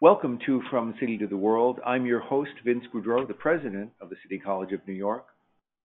[0.00, 1.80] Welcome to From City to the World.
[1.84, 5.26] I'm your host, Vince Boudreau, the president of the City College of New York.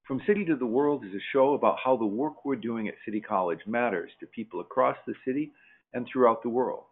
[0.08, 2.94] From City to the World is a show about how the work we're doing at
[3.04, 5.52] City College matters to people across the city
[5.94, 6.84] and throughout the world.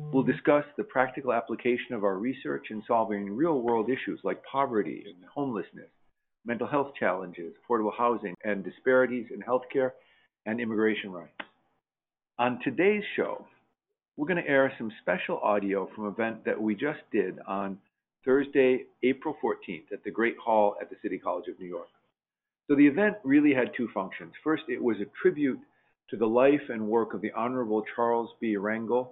[0.00, 5.04] We'll discuss the practical application of our research in solving real world issues like poverty
[5.06, 5.90] and homelessness,
[6.46, 9.90] mental health challenges, affordable housing, and disparities in healthcare
[10.46, 11.32] and immigration rights.
[12.38, 13.44] On today's show,
[14.16, 17.78] we're going to air some special audio from an event that we just did on
[18.24, 21.88] Thursday, April 14th at the Great Hall at the City College of New York.
[22.68, 24.32] So the event really had two functions.
[24.44, 25.58] First, it was a tribute
[26.10, 28.56] to the life and work of the Honorable Charles B.
[28.56, 29.08] Rangel,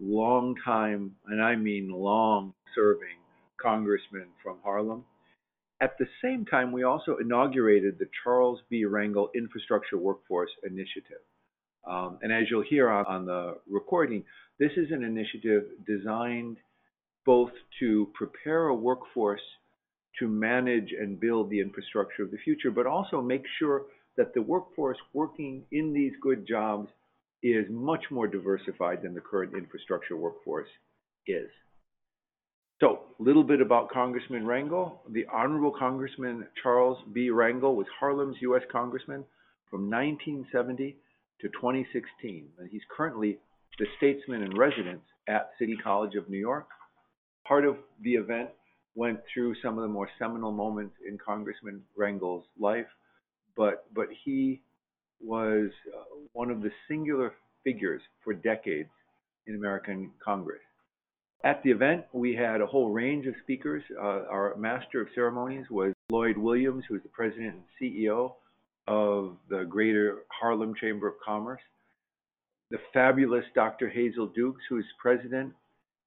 [0.00, 3.18] long time, and I mean long serving
[3.60, 5.04] congressman from Harlem.
[5.80, 8.84] At the same time, we also inaugurated the Charles B.
[8.84, 11.22] Rangel Infrastructure Workforce Initiative.
[11.86, 14.24] Um, and as you'll hear on, on the recording,
[14.58, 16.58] this is an initiative designed
[17.24, 19.40] both to prepare a workforce
[20.18, 23.84] to manage and build the infrastructure of the future, but also make sure
[24.16, 26.88] that the workforce working in these good jobs
[27.42, 30.68] is much more diversified than the current infrastructure workforce
[31.26, 31.48] is.
[32.80, 34.98] So, a little bit about Congressman Rangel.
[35.10, 37.28] The Honorable Congressman Charles B.
[37.28, 38.62] Rangel was Harlem's U.S.
[38.72, 39.24] Congressman
[39.70, 40.96] from 1970
[41.42, 42.48] to 2016.
[42.58, 43.38] And he's currently
[43.78, 46.68] the statesman in residence at City College of New York.
[47.46, 48.50] Part of the event
[48.94, 52.86] went through some of the more seminal moments in Congressman Rangel's life,
[53.56, 54.62] but but he
[55.22, 57.32] was uh, one of the singular
[57.64, 58.90] figures for decades
[59.46, 60.60] in American Congress.
[61.44, 63.82] At the event, we had a whole range of speakers.
[63.98, 68.34] Uh, our master of ceremonies was Lloyd Williams, who is the president and CEO
[68.86, 71.60] of the Greater Harlem Chamber of Commerce
[72.70, 73.88] the fabulous Dr.
[73.88, 75.52] Hazel Dukes, who is president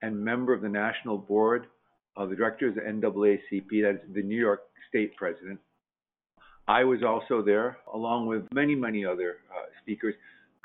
[0.02, 1.68] and member of the national board
[2.16, 5.60] of the directors of NAACP, that's the New York State president.
[6.68, 10.16] I was also there, along with many, many other uh, speakers.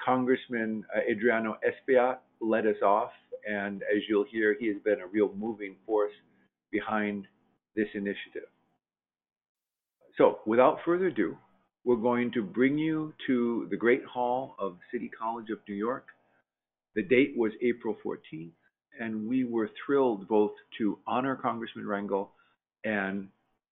[0.04, 3.10] Congressman uh, Adriano Espaillat led us off,
[3.48, 6.12] and as you'll hear, he has been a real moving force
[6.70, 7.26] behind
[7.74, 8.48] this initiative.
[10.16, 11.36] So, without further ado,
[11.84, 16.06] we're going to bring you to the Great Hall of City College of New York.
[16.94, 18.50] The date was April 14th,
[19.00, 22.28] and we were thrilled both to honor Congressman Rangel
[22.84, 23.28] and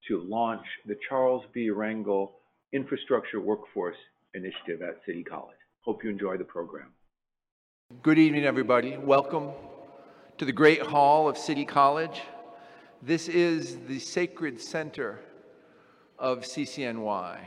[0.09, 1.71] to launch the Charles B.
[1.71, 2.31] Rangel
[2.73, 3.97] Infrastructure Workforce
[4.34, 5.57] Initiative at City College.
[5.81, 6.89] Hope you enjoy the program.
[8.03, 8.97] Good evening, everybody.
[8.97, 9.51] Welcome
[10.39, 12.21] to the Great Hall of City College.
[13.03, 15.21] This is the sacred center
[16.19, 17.39] of CCNY.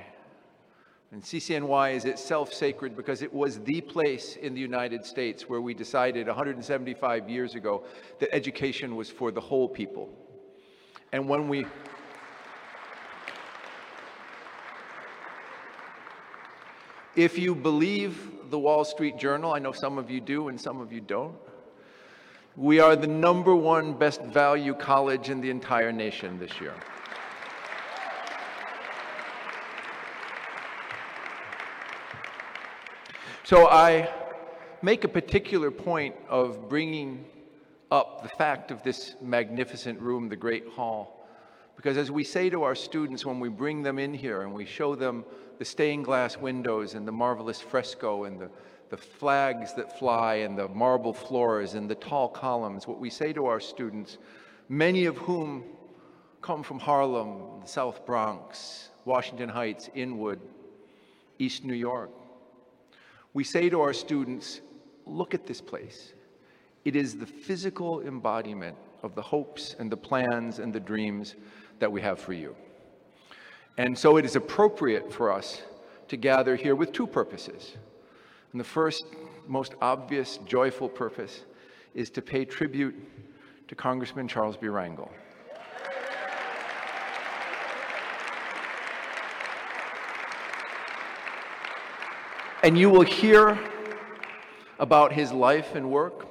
[1.12, 5.60] And CCNY is itself sacred because it was the place in the United States where
[5.60, 7.84] we decided 175 years ago
[8.20, 10.10] that education was for the whole people.
[11.12, 11.66] And when we
[17.20, 20.80] If you believe the Wall Street Journal, I know some of you do and some
[20.80, 21.36] of you don't,
[22.56, 26.74] we are the number one best value college in the entire nation this year.
[33.44, 34.10] So I
[34.82, 37.26] make a particular point of bringing
[37.92, 41.28] up the fact of this magnificent room, the Great Hall,
[41.76, 44.64] because as we say to our students when we bring them in here and we
[44.64, 45.26] show them
[45.60, 48.50] the stained glass windows and the marvelous fresco and the,
[48.90, 53.34] the flags that fly and the marble floors and the tall columns, what we say
[53.34, 54.18] to our students,
[54.70, 55.66] many of whom
[56.42, 60.40] come from Harlem, the South Bronx, Washington Heights, Inwood,
[61.40, 62.10] East New York,
[63.34, 64.62] we say to our students,
[65.06, 66.14] look at this place.
[66.86, 71.36] It is the physical embodiment of the hopes and the plans and the dreams
[71.80, 72.56] that we have for you.
[73.80, 75.62] And so it is appropriate for us
[76.10, 77.78] to gather here with two purposes.
[78.52, 79.06] And the first,
[79.48, 81.46] most obvious, joyful purpose
[81.96, 82.94] is to pay tribute
[83.70, 84.68] to Congressman Charles B.
[84.68, 85.10] Rangel.
[92.64, 93.58] And you will hear
[94.78, 96.28] about his life and work.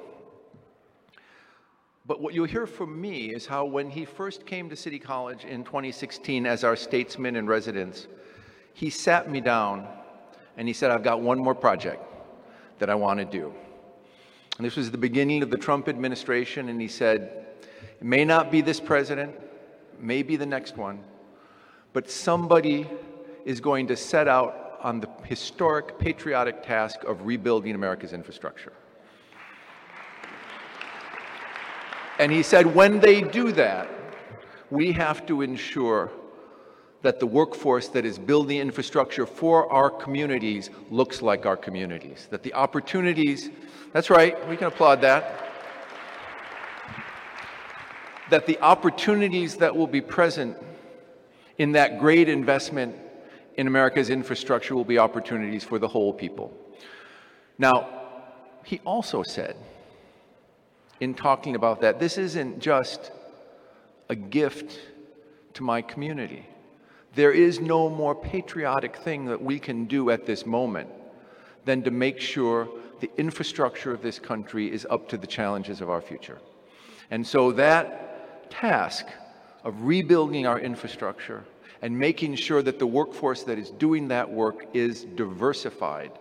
[2.09, 5.45] But what you'll hear from me is how, when he first came to City College
[5.45, 8.07] in 2016 as our statesman in residence,
[8.73, 9.87] he sat me down
[10.57, 12.03] and he said, I've got one more project
[12.79, 13.53] that I want to do.
[14.57, 17.45] And this was the beginning of the Trump administration, and he said,
[17.99, 19.35] It may not be this president,
[19.99, 21.03] may be the next one,
[21.93, 22.87] but somebody
[23.45, 28.73] is going to set out on the historic, patriotic task of rebuilding America's infrastructure.
[32.19, 33.89] And he said, when they do that,
[34.69, 36.11] we have to ensure
[37.01, 42.27] that the workforce that is building infrastructure for our communities looks like our communities.
[42.29, 43.49] That the opportunities,
[43.93, 45.45] that's right, we can applaud that.
[48.29, 50.57] That the opportunities that will be present
[51.57, 52.95] in that great investment
[53.55, 56.53] in America's infrastructure will be opportunities for the whole people.
[57.57, 57.89] Now,
[58.65, 59.55] he also said,
[60.99, 63.11] in talking about that, this isn't just
[64.09, 64.79] a gift
[65.53, 66.45] to my community.
[67.15, 70.89] There is no more patriotic thing that we can do at this moment
[71.65, 72.69] than to make sure
[72.99, 76.39] the infrastructure of this country is up to the challenges of our future.
[77.11, 79.07] And so that task
[79.63, 81.43] of rebuilding our infrastructure
[81.81, 86.11] and making sure that the workforce that is doing that work is diversified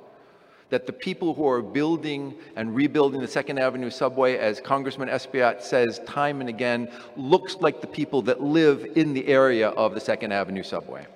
[0.71, 5.63] that the people who are building and rebuilding the Second Avenue subway, as Congressman Espaillat
[5.63, 10.01] says time and again, looks like the people that live in the area of the
[10.01, 11.07] Second Avenue subway.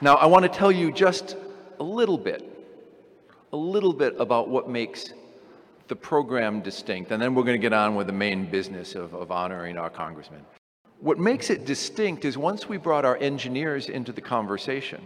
[0.00, 1.36] Now, I want to tell you just
[1.78, 2.42] a little bit,
[3.52, 5.12] a little bit about what makes
[5.88, 9.14] the program distinct, and then we're going to get on with the main business of,
[9.14, 10.44] of honoring our congressman.
[11.00, 15.00] What makes it distinct is once we brought our engineers into the conversation,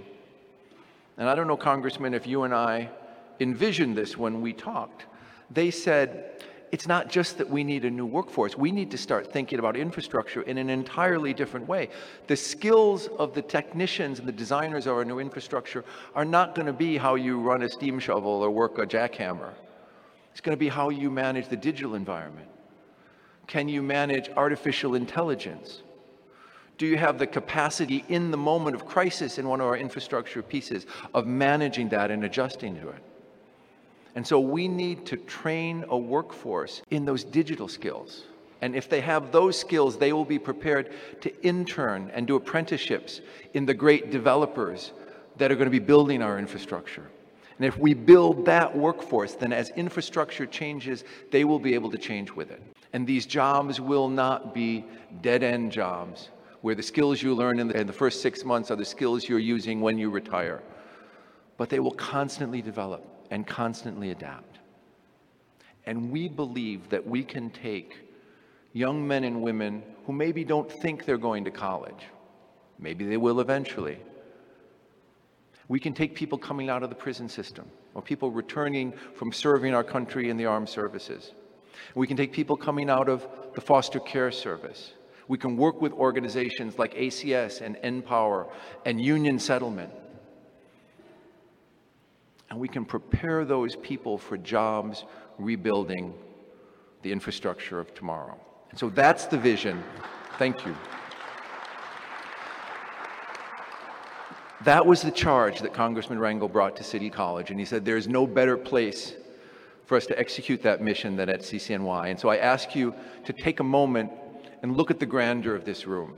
[1.17, 2.91] and I don't know, Congressman, if you and I
[3.41, 5.07] envisioned this when we talked.
[5.51, 6.43] They said,
[6.73, 8.57] it's not just that we need a new workforce.
[8.57, 11.89] We need to start thinking about infrastructure in an entirely different way.
[12.29, 15.85] The skills of the technicians and the designers of our new infrastructure
[16.15, 19.51] are not going to be how you run a steam shovel or work a jackhammer.
[20.31, 22.49] It's going to be how you manage the digital environment.
[23.49, 25.83] Can you manage artificial intelligence?
[26.81, 30.41] Do you have the capacity in the moment of crisis in one of our infrastructure
[30.41, 33.03] pieces of managing that and adjusting to it?
[34.15, 38.23] And so we need to train a workforce in those digital skills.
[38.63, 43.21] And if they have those skills, they will be prepared to intern and do apprenticeships
[43.53, 44.93] in the great developers
[45.37, 47.11] that are going to be building our infrastructure.
[47.59, 51.99] And if we build that workforce, then as infrastructure changes, they will be able to
[51.99, 52.63] change with it.
[52.95, 54.87] And these jobs will not be
[55.21, 56.31] dead end jobs
[56.63, 59.29] where the skills you learn in the, in the first six months are the skills
[59.29, 60.63] you're using when you retire.
[61.57, 64.59] But they will constantly develop and constantly adapt.
[65.87, 67.97] And we believe that we can take
[68.73, 72.05] young men and women who maybe don't think they're going to college,
[72.79, 73.99] maybe they will eventually.
[75.69, 79.73] We can take people coming out of the prison system or people returning from serving
[79.73, 81.33] our country in the armed services.
[81.95, 84.93] We can take people coming out of the foster care service
[85.31, 88.51] we can work with organizations like ACS and NPower
[88.85, 89.93] and Union Settlement.
[92.51, 95.05] And we can prepare those people for jobs
[95.39, 96.15] rebuilding
[97.03, 98.37] the infrastructure of tomorrow.
[98.71, 99.85] And so that's the vision.
[100.37, 100.75] Thank you.
[104.65, 107.53] That was the charge that Congressman Rangel brought to City College.
[107.53, 109.15] And he said, There's no better place
[109.87, 112.11] for us to execute that mission than at CCNY.
[112.11, 112.93] And so I ask you
[113.27, 114.11] to take a moment
[114.63, 116.17] and look at the grandeur of this room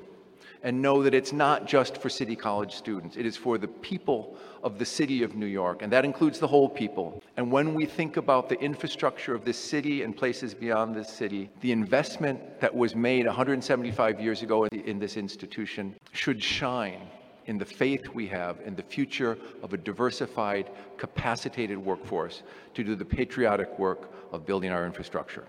[0.62, 3.16] and know that it's not just for City College students.
[3.16, 6.46] It is for the people of the city of New York, and that includes the
[6.46, 7.20] whole people.
[7.36, 11.50] And when we think about the infrastructure of this city and places beyond this city,
[11.60, 17.08] the investment that was made 175 years ago in this institution should shine
[17.46, 22.44] in the faith we have in the future of a diversified, capacitated workforce
[22.74, 25.44] to do the patriotic work of building our infrastructure.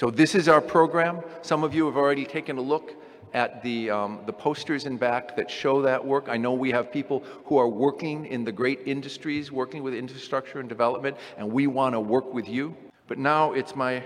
[0.00, 1.20] So this is our program.
[1.42, 2.94] Some of you have already taken a look
[3.34, 6.30] at the, um, the posters in back that show that work.
[6.30, 10.58] I know we have people who are working in the great industries, working with infrastructure
[10.58, 12.74] and development, and we want to work with you.
[13.08, 14.02] But now it's my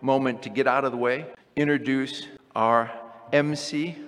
[0.00, 2.90] moment to get out of the way, introduce our
[3.30, 3.98] MC,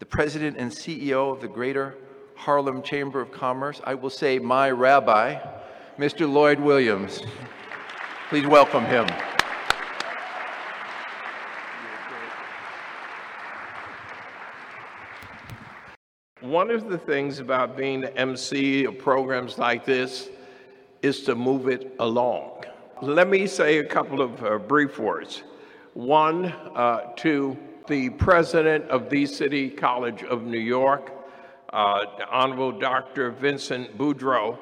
[0.00, 1.96] the president and CEO of the Greater
[2.34, 3.80] Harlem Chamber of Commerce.
[3.84, 5.38] I will say my rabbi,
[5.96, 6.30] Mr.
[6.30, 7.22] Lloyd Williams.
[8.28, 9.06] Please welcome him.
[16.52, 20.28] One of the things about being the MC of programs like this
[21.00, 22.64] is to move it along.
[23.00, 25.44] Let me say a couple of uh, brief words.
[25.94, 26.44] One,
[26.76, 27.56] uh, to
[27.88, 31.10] the president of the City College of New York,
[31.72, 33.30] uh, Honorable Dr.
[33.30, 34.58] Vincent Boudreau.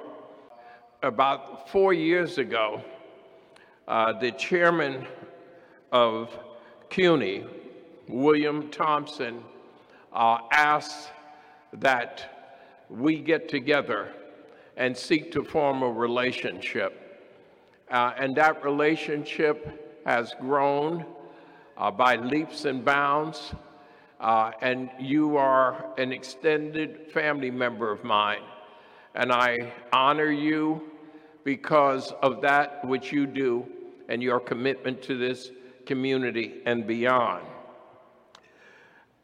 [1.02, 2.84] About four years ago,
[3.88, 5.08] uh, the chairman
[5.90, 6.38] of
[6.88, 7.46] CUNY,
[8.06, 9.42] William Thompson,
[10.12, 11.10] uh, asked
[11.74, 14.12] that we get together
[14.76, 16.96] and seek to form a relationship.
[17.90, 21.04] Uh, and that relationship has grown
[21.76, 23.52] uh, by leaps and bounds.
[24.20, 28.42] Uh, and you are an extended family member of mine.
[29.14, 30.90] And I honor you
[31.44, 33.66] because of that which you do
[34.08, 35.50] and your commitment to this
[35.86, 37.44] community and beyond.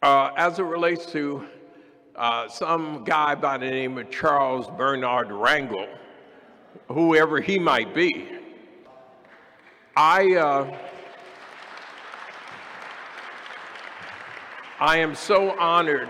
[0.02, 1.46] Uh, as it relates to
[2.16, 5.88] uh, some guy by the name of Charles Bernard Rangel,
[6.88, 8.28] whoever he might be,
[9.94, 10.78] I, uh,
[14.80, 16.08] I am so honored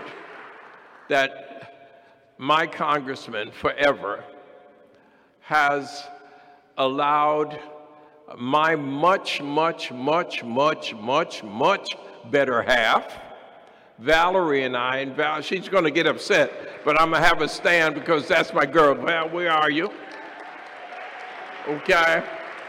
[1.09, 1.73] that
[2.37, 4.23] my congressman forever
[5.41, 6.03] has
[6.77, 7.59] allowed
[8.37, 11.97] my much, much, much, much, much, much
[12.29, 13.17] better half,
[13.99, 16.51] Valerie and I, and Val, she's going to get upset,
[16.85, 18.93] but I'm going to have a stand because that's my girl.
[18.93, 19.91] Val, where are you?
[21.67, 22.23] Okay.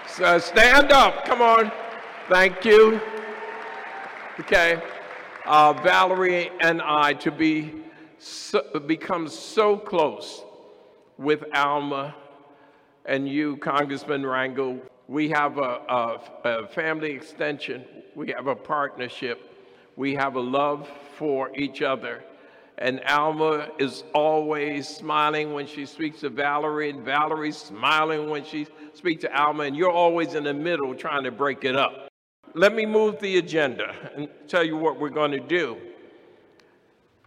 [0.09, 1.27] So stand up.
[1.27, 1.71] Come on.
[2.29, 3.01] Thank you.
[4.41, 4.83] Okay.
[5.45, 7.75] Uh, Valerie and I to be
[8.19, 10.43] so, become so close
[11.19, 12.15] with Alma
[13.05, 14.81] and you, Congressman Rangel.
[15.09, 17.85] We have a, a, a family extension.
[18.15, 19.41] We have a partnership.
[19.97, 22.25] We have a love for each other.
[22.79, 28.69] And Alma is always smiling when she speaks to Valerie, and Valerie's smiling when she
[28.95, 32.09] speaks to Alma, and you're always in the middle trying to break it up.
[32.55, 35.77] Let me move the agenda and tell you what we're going to do.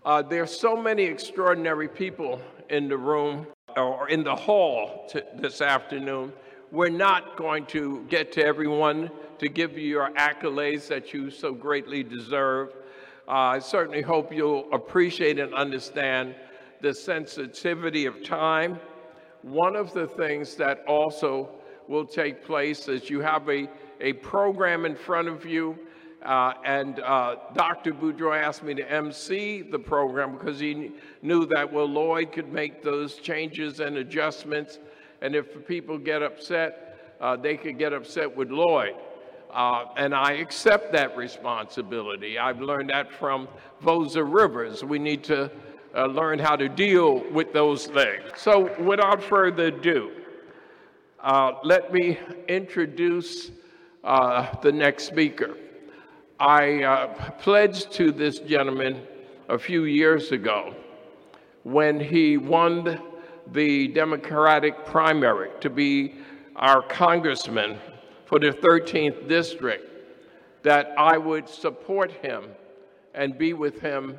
[0.03, 3.45] Uh, there are so many extraordinary people in the room
[3.75, 6.31] or in the hall this afternoon
[6.71, 11.53] we're not going to get to everyone to give you your accolades that you so
[11.53, 12.74] greatly deserve.
[13.31, 16.35] I certainly hope you'll appreciate and understand
[16.81, 18.79] the sensitivity of time.
[19.41, 21.50] One of the things that also
[21.88, 23.69] will take place is you have a,
[24.01, 25.79] a program in front of you,
[26.23, 27.93] uh, and uh, Dr.
[27.93, 32.83] Boudreau asked me to MC the program because he knew that, well, Lloyd could make
[32.83, 34.77] those changes and adjustments
[35.21, 38.95] and if people get upset, uh, they could get upset with Lloyd.
[39.53, 42.39] Uh, and I accept that responsibility.
[42.39, 43.50] I've learned that from
[43.84, 44.84] Voza Rivers.
[44.84, 45.51] We need to
[45.93, 48.24] uh, learn how to deal with those things.
[48.38, 50.12] So, without further ado,
[51.20, 52.17] uh, let me
[52.48, 53.51] introduce
[54.05, 55.58] uh, the next speaker.
[56.39, 59.01] I uh, pledged to this gentleman
[59.50, 60.74] a few years ago
[61.63, 63.01] when he won
[63.51, 66.15] the Democratic primary to be
[66.55, 67.77] our congressman
[68.31, 69.89] for the 13th district,
[70.63, 72.45] that I would support him
[73.13, 74.17] and be with him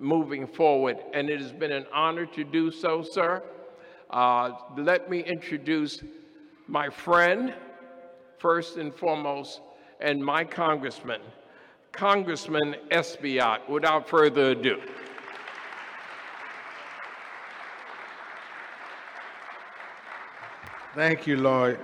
[0.00, 0.98] moving forward.
[1.14, 3.42] And it has been an honor to do so, sir.
[4.10, 6.02] Uh, let me introduce
[6.68, 7.54] my friend,
[8.36, 9.62] first and foremost,
[9.98, 11.22] and my congressman,
[11.90, 14.78] Congressman Espaillat, without further ado.
[20.94, 21.78] Thank you, Lloyd.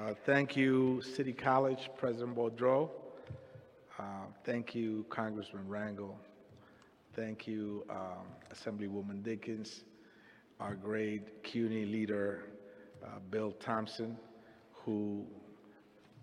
[0.00, 2.88] Uh, thank you, City College, President Boudreau.
[3.98, 4.02] Uh,
[4.44, 6.14] thank you, Congressman Rangel.
[7.14, 9.84] Thank you, um, Assemblywoman Dickens,
[10.58, 12.44] our great CUNY leader,
[13.04, 14.16] uh, Bill Thompson,
[14.72, 15.26] who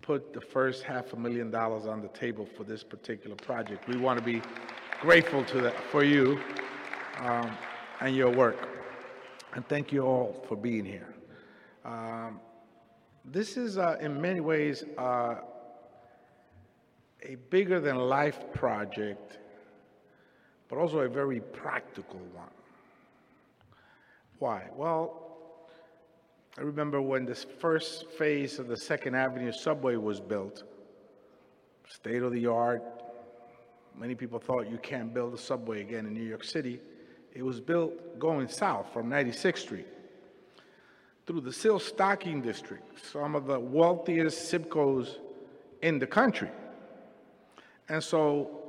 [0.02, 3.86] put the first half a million dollars on the table for this particular project.
[3.86, 4.42] We want to be
[5.00, 6.40] grateful to that for you
[7.20, 7.56] um,
[8.00, 8.56] and your work.
[9.54, 11.14] And thank you all for being here.
[11.84, 12.40] Um,
[13.32, 15.36] this is, uh, in many ways, uh,
[17.22, 19.38] a bigger than life project,
[20.68, 22.48] but also a very practical one.
[24.38, 24.68] Why?
[24.74, 25.24] Well,
[26.56, 30.64] I remember when this first phase of the Second Avenue subway was built,
[31.88, 32.82] state of the art.
[33.96, 36.80] Many people thought you can't build a subway again in New York City.
[37.34, 39.86] It was built going south from 96th Street
[41.28, 42.82] through the Silk Stocking District,
[43.12, 45.18] some of the wealthiest zip codes
[45.82, 46.48] in the country.
[47.90, 48.62] And so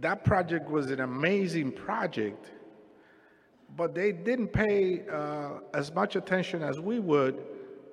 [0.00, 2.50] that project was an amazing project,
[3.78, 7.42] but they didn't pay uh, as much attention as we would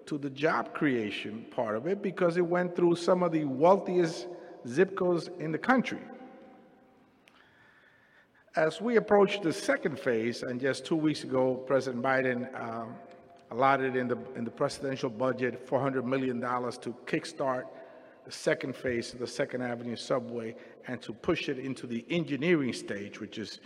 [0.05, 4.27] to the job creation part of it because it went through some of the wealthiest
[4.67, 6.01] zip codes in the country.
[8.57, 12.95] As we approach the second phase, and just two weeks ago, President Biden um,
[13.51, 17.65] allotted in the, in the presidential budget $400 million to kickstart
[18.25, 20.55] the second phase of the Second Avenue subway
[20.87, 23.61] and to push it into the engineering stage, which is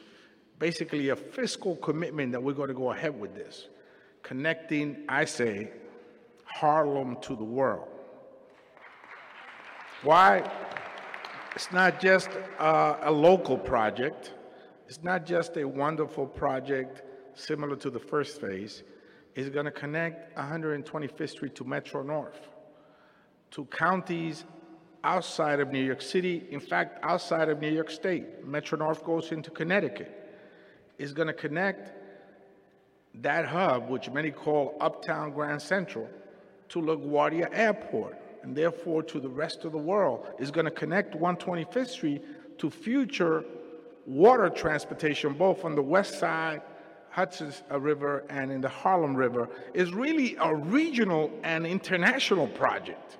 [0.59, 3.69] basically a fiscal commitment that we're going to go ahead with this,
[4.21, 5.71] connecting, I say,
[6.45, 7.87] Harlem to the world.
[10.03, 10.49] Why?
[11.55, 14.33] It's not just uh, a local project.
[14.87, 17.01] It's not just a wonderful project
[17.33, 18.83] similar to the first phase.
[19.35, 22.49] It's going to connect 125th Street to Metro North,
[23.51, 24.43] to counties
[25.03, 28.45] outside of New York City, in fact, outside of New York State.
[28.45, 30.17] Metro North goes into Connecticut.
[30.97, 31.91] Is going to connect
[33.15, 36.07] that hub, which many call Uptown Grand Central,
[36.69, 40.27] to LaGuardia Airport, and therefore to the rest of the world.
[40.39, 43.43] Is going to connect 125th Street to future
[44.05, 46.61] water transportation, both on the west side,
[47.11, 49.49] Hudson River, and in the Harlem River.
[49.73, 53.17] Is really a regional and international project.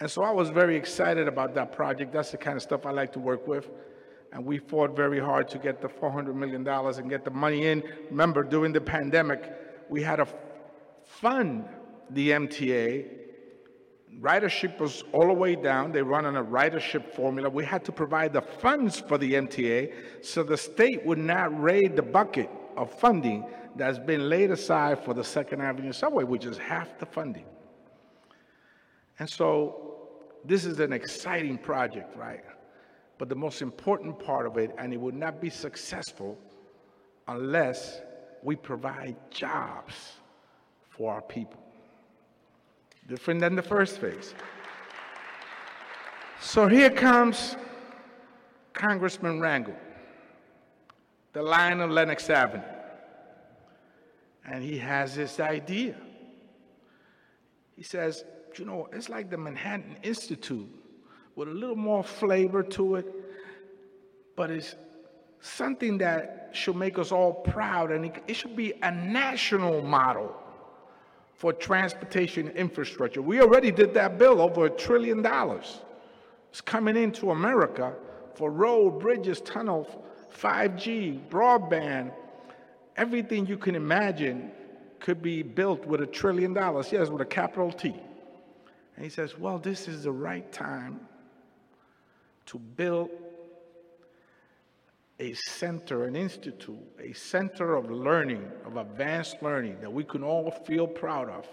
[0.00, 2.12] And so I was very excited about that project.
[2.12, 3.70] That's the kind of stuff I like to work with.
[4.32, 7.82] And we fought very hard to get the $400 million and get the money in.
[8.10, 9.52] Remember, during the pandemic,
[9.88, 10.26] we had to
[11.04, 11.64] fund
[12.10, 13.06] the MTA.
[14.20, 15.92] Ridership was all the way down.
[15.92, 17.48] They run on a ridership formula.
[17.50, 19.92] We had to provide the funds for the MTA
[20.24, 23.44] so the state would not raid the bucket of funding
[23.76, 27.46] that's been laid aside for the Second Avenue subway, which is half the funding.
[29.18, 29.98] And so
[30.44, 32.44] this is an exciting project, right?
[33.18, 36.38] But the most important part of it, and it would not be successful
[37.28, 38.00] unless
[38.42, 39.94] we provide jobs
[40.88, 41.60] for our people.
[43.08, 44.34] Different than the first phase.
[46.40, 47.56] So here comes
[48.72, 49.76] Congressman Rangel,
[51.32, 52.62] the line of Lenox Avenue.
[54.44, 55.94] And he has this idea.
[57.76, 58.24] He says,
[58.56, 60.68] you know, it's like the Manhattan Institute
[61.36, 63.06] with a little more flavor to it,
[64.36, 64.74] but it's
[65.40, 70.34] something that should make us all proud, and it, it should be a national model
[71.34, 73.22] for transportation infrastructure.
[73.22, 75.80] We already did that bill, over a trillion dollars.
[76.50, 77.94] It's coming into America
[78.34, 79.86] for road, bridges, tunnels,
[80.32, 82.12] 5G, broadband,
[82.96, 84.50] everything you can imagine
[85.00, 86.92] could be built with a trillion dollars.
[86.92, 87.94] Yes, with a capital T.
[88.96, 91.00] And he says, Well, this is the right time
[92.46, 93.10] to build
[95.18, 100.50] a center, an institute, a center of learning, of advanced learning that we can all
[100.50, 101.46] feel proud of,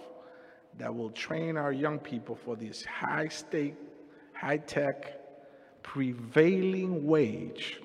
[0.78, 3.76] that will train our young people for this high stake,
[4.34, 5.20] high tech,
[5.84, 7.82] prevailing wage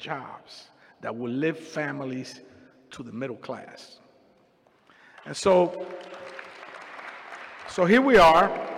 [0.00, 0.68] jobs
[1.00, 2.40] that will lift families
[2.90, 3.98] to the middle class.
[5.26, 5.86] And so,
[7.68, 8.70] so here we are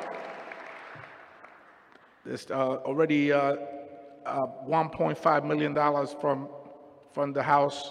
[2.24, 3.56] there's uh, already uh,
[4.24, 5.74] uh, $1.5 million
[6.20, 6.48] from,
[7.12, 7.90] from the House.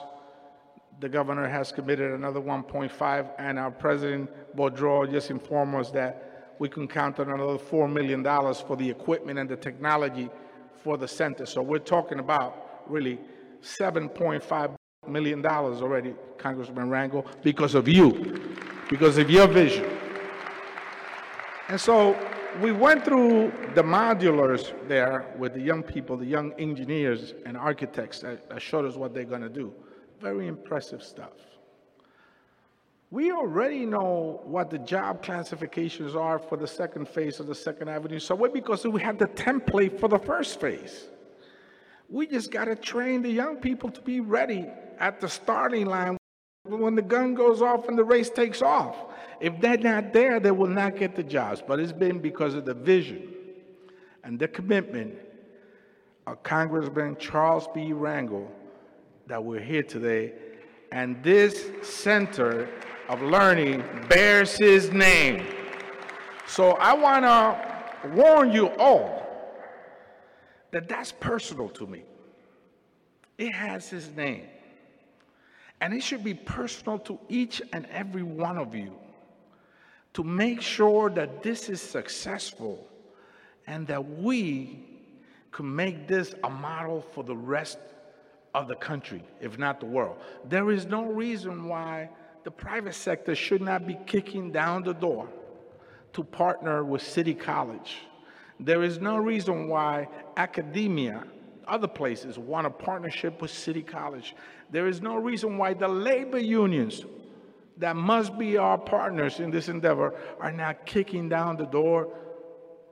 [1.02, 6.70] The governor has committed another 1.5, and our President Boudreau just informed us that we
[6.70, 10.30] can count on another $4 million for the equipment and the technology
[10.82, 11.46] for the center.
[11.46, 13.20] So we're talking about really
[13.62, 14.76] $7.5
[15.08, 18.56] million already, Congressman Rangel, because of you,
[18.90, 19.86] because of your vision.
[21.70, 22.18] And so
[22.62, 28.20] we went through the modulars there with the young people, the young engineers and architects
[28.20, 29.74] that, showed us what they're going to do.
[30.20, 31.32] Very impressive stuff.
[33.10, 37.90] We already know what the job classifications are for the second phase of the Second
[37.90, 41.08] Avenue subway because we had the template for the first phase.
[42.12, 44.68] We just got to train the young people to be ready
[45.00, 46.18] at the starting line
[46.66, 48.98] when the gun goes off and the race takes off.
[49.40, 51.64] If they're not there, they will not get the jobs.
[51.66, 53.34] But it's been because of the vision
[54.26, 55.16] and the commitment
[56.28, 57.94] of Congressman Charles B.
[57.94, 58.46] Rangel
[59.28, 60.34] that we're here today.
[60.92, 62.68] And this center
[63.08, 65.46] of learning bears his name.
[66.46, 69.21] So I want to warn you all
[70.72, 72.04] that that's personal to me.
[73.38, 74.46] It has his name.
[75.80, 78.94] And it should be personal to each and every one of you
[80.14, 82.88] to make sure that this is successful
[83.68, 84.86] and that we
[85.52, 87.78] can make this a model for the rest
[88.54, 90.18] of the country, if not the world.
[90.46, 92.10] There is no reason why
[92.44, 95.28] the private sector should not be kicking down the door
[96.14, 97.98] to partner with City College.
[98.62, 101.24] There is no reason why academia,
[101.68, 104.36] other places, want a partnership with City College.
[104.70, 107.04] There is no reason why the labor unions
[107.78, 112.14] that must be our partners in this endeavor are now kicking down the door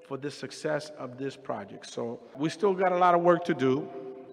[0.07, 1.85] for the success of this project.
[1.85, 3.87] So we still got a lot of work to do,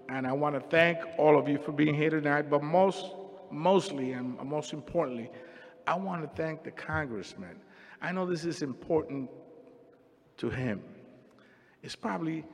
[0.09, 3.13] and I want to thank all of you for being here tonight, but most,
[3.51, 5.31] mostly and most importantly,
[5.87, 7.61] I want to thank the congressman.
[8.01, 9.29] I know this is important
[10.39, 10.83] to him.
[11.87, 12.45] It's probably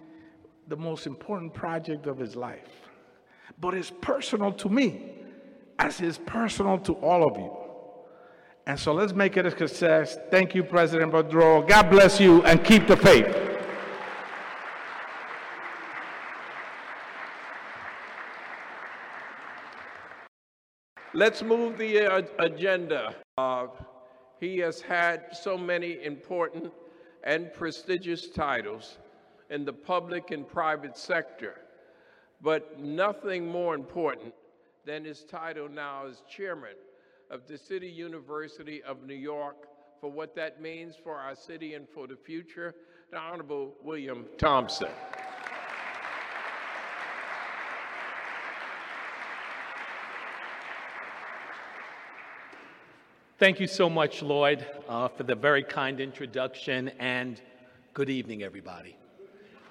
[0.69, 2.69] the most important project of his life,
[3.59, 5.15] but it's personal to me
[5.79, 7.51] as it's personal to all of you.
[8.67, 10.19] And so let's make it a success.
[10.31, 11.67] Thank you, President Boudreau.
[11.67, 13.35] God bless you and keep the faith.
[21.15, 23.15] Let's move the uh, agenda.
[23.39, 23.69] Uh,
[24.39, 26.71] he has had so many important
[27.25, 28.99] and prestigious titles
[29.53, 31.61] in the public and private sector,
[32.41, 34.33] but nothing more important
[34.87, 36.75] than his title now as chairman
[37.31, 39.69] of the City University of New York
[40.01, 42.75] for what that means for our city and for the future,
[43.11, 44.89] the Honorable William Thompson.
[53.39, 57.41] Thank you so much, Lloyd, uh, for the very kind introduction, and
[57.93, 58.97] good evening, everybody.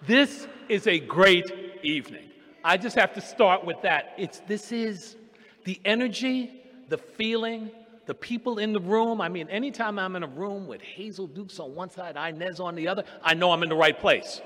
[0.07, 2.29] This is a great evening.
[2.63, 4.13] I just have to start with that.
[4.17, 5.15] It's, this is
[5.63, 6.61] the energy
[6.91, 7.71] the feeling,
[8.05, 9.21] the people in the room.
[9.21, 12.75] I mean, anytime I'm in a room with Hazel Dukes on one side, Inez on
[12.75, 14.41] the other, I know I'm in the right place.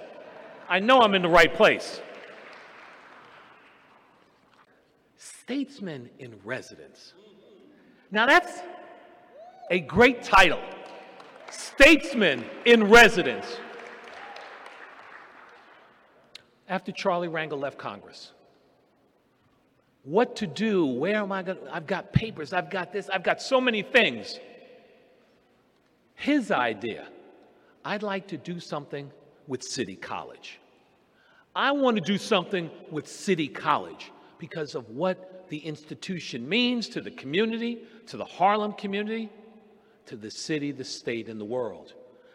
[0.70, 2.00] I know I'm in the right place.
[5.18, 7.14] Statesman in Residence.
[8.12, 8.60] Now, that's
[9.72, 10.62] a great title.
[11.50, 13.58] Statesman in Residence.
[16.68, 18.32] After Charlie Rangel left Congress,
[20.04, 23.42] what to do, where am I going I've got papers, I've got this, I've got
[23.42, 24.40] so many things.
[26.16, 27.08] His idea,
[27.84, 29.12] I'd like to do something
[29.48, 30.60] with City College.
[31.56, 37.02] I want to do something with City College because of what the institution means to
[37.02, 39.30] the community, to the Harlem community,
[40.08, 41.94] to the city, the state, and the world.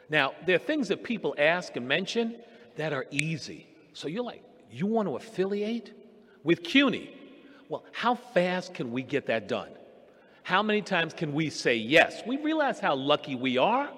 [0.08, 2.36] Now, there are things that people ask and mention
[2.76, 3.66] that are easy.
[3.92, 5.92] So you're like, you want to affiliate
[6.44, 7.16] with CUNY?
[7.68, 9.70] Well, how fast can we get that done?
[10.42, 12.22] How many times can we say yes?
[12.26, 13.88] We realize how lucky we are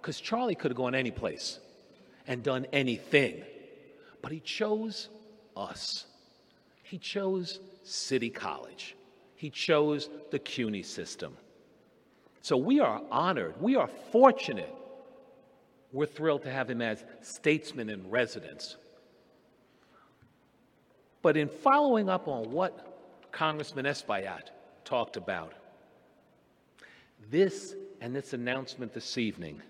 [0.00, 1.58] because Charlie could have gone any place
[2.26, 3.42] and done anything,
[4.22, 5.08] but he chose
[5.56, 6.06] us.
[6.82, 8.96] He chose City College.
[9.36, 11.36] He chose the CUNY system.
[12.42, 13.60] So we are honored.
[13.60, 14.72] We are fortunate.
[15.92, 18.76] We're thrilled to have him as statesman in residence.
[21.22, 22.90] But in following up on what
[23.32, 24.50] Congressman Espaillat
[24.84, 25.54] talked about.
[27.30, 29.60] This and this announcement this evening,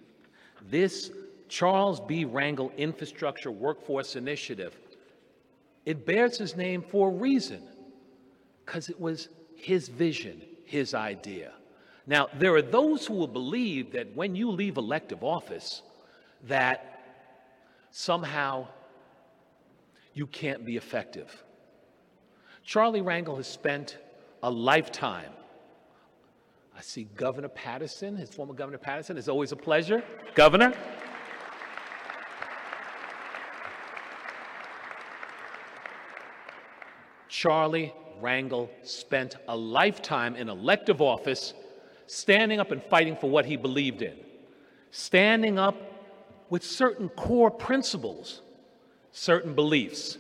[0.71, 1.11] this
[1.49, 2.25] Charles B.
[2.25, 4.77] Rangel Infrastructure Workforce Initiative,
[5.85, 7.63] it bears his name for a reason,
[8.65, 11.53] because it was his vision, his idea.
[12.07, 15.83] Now, there are those who will believe that when you leave elective office,
[16.45, 17.03] that
[17.91, 18.69] somehow
[20.15, 21.45] you can't be effective.
[22.65, 23.99] Charlie Rangel has spent
[24.43, 25.33] a lifetime.
[26.77, 29.19] I see Governor Paterson, his former Governor Paterson.
[29.19, 30.03] It's always a pleasure.
[30.35, 30.73] Governor.
[37.29, 41.55] Charlie Rangel spent a lifetime in elective office
[42.07, 44.17] standing up and fighting for what he believed in,
[44.91, 45.77] standing up
[46.51, 48.43] with certain core principles,
[49.13, 50.19] certain beliefs,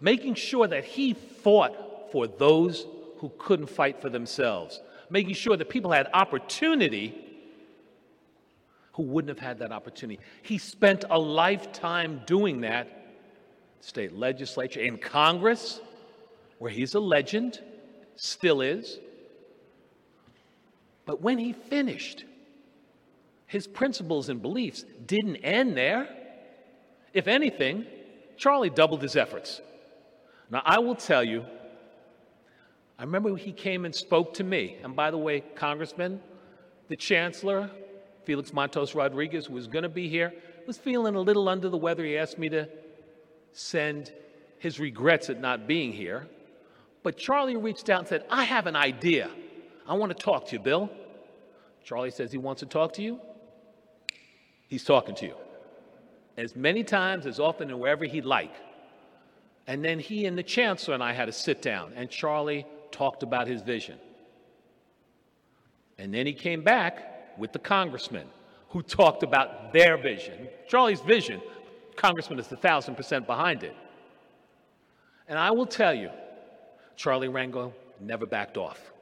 [0.00, 2.86] making sure that he fought for those
[3.18, 7.24] who couldn't fight for themselves, making sure that people had opportunity
[8.92, 10.20] who wouldn't have had that opportunity.
[10.42, 12.88] He spent a lifetime doing that.
[13.80, 15.80] State legislature, in Congress,
[16.58, 17.60] where he's a legend,
[18.16, 18.98] still is.
[21.06, 22.24] But when he finished,
[23.46, 26.08] his principles and beliefs didn't end there.
[27.14, 27.86] If anything,
[28.38, 29.60] Charlie doubled his efforts.
[30.50, 31.44] Now, I will tell you,
[32.98, 34.76] I remember he came and spoke to me.
[34.82, 36.20] And by the way, Congressman,
[36.88, 37.70] the Chancellor,
[38.24, 40.32] Felix Matos Rodriguez, who was going to be here,
[40.66, 42.04] was feeling a little under the weather.
[42.04, 42.68] He asked me to
[43.52, 44.12] send
[44.58, 46.26] his regrets at not being here.
[47.02, 49.30] But Charlie reached out and said, I have an idea.
[49.86, 50.90] I want to talk to you, Bill.
[51.84, 53.20] Charlie says he wants to talk to you.
[54.68, 55.34] He's talking to you.
[56.38, 58.54] As many times, as often, and wherever he'd like.
[59.66, 63.24] And then he and the chancellor and I had to sit down, and Charlie talked
[63.24, 63.98] about his vision.
[65.98, 68.28] And then he came back with the congressman
[68.68, 70.48] who talked about their vision.
[70.68, 71.42] Charlie's vision,
[71.96, 73.74] congressman is a thousand percent behind it.
[75.26, 76.10] And I will tell you,
[76.94, 78.92] Charlie Rangel never backed off.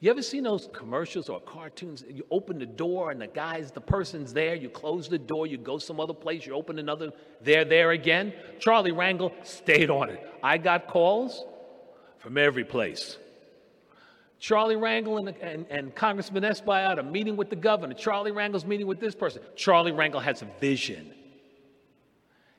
[0.00, 2.04] You ever seen those commercials or cartoons?
[2.08, 4.54] You open the door and the guy's, the person's there.
[4.54, 7.10] You close the door, you go some other place, you open another,
[7.42, 8.32] they're there again.
[8.60, 10.24] Charlie Rangel stayed on it.
[10.42, 11.44] I got calls
[12.18, 13.16] from every place.
[14.38, 17.94] Charlie Rangel and, and, and Congressman Espaillat are meeting with the governor.
[17.94, 19.42] Charlie Rangel's meeting with this person.
[19.56, 21.12] Charlie Rangel has a vision.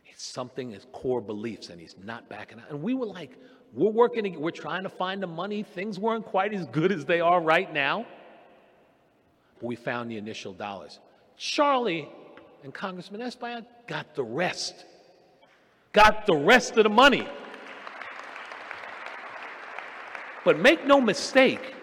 [0.06, 2.70] It's something, his core beliefs, and he's not backing out.
[2.70, 3.32] And we were like,
[3.74, 5.64] we're working, we're trying to find the money.
[5.64, 8.06] Things weren't quite as good as they are right now.
[9.60, 11.00] But we found the initial dollars.
[11.38, 12.10] Charlie
[12.64, 14.86] and Congressman Espaillat got the rest,
[15.94, 17.28] got the rest of the money.
[20.44, 21.76] But make no mistake,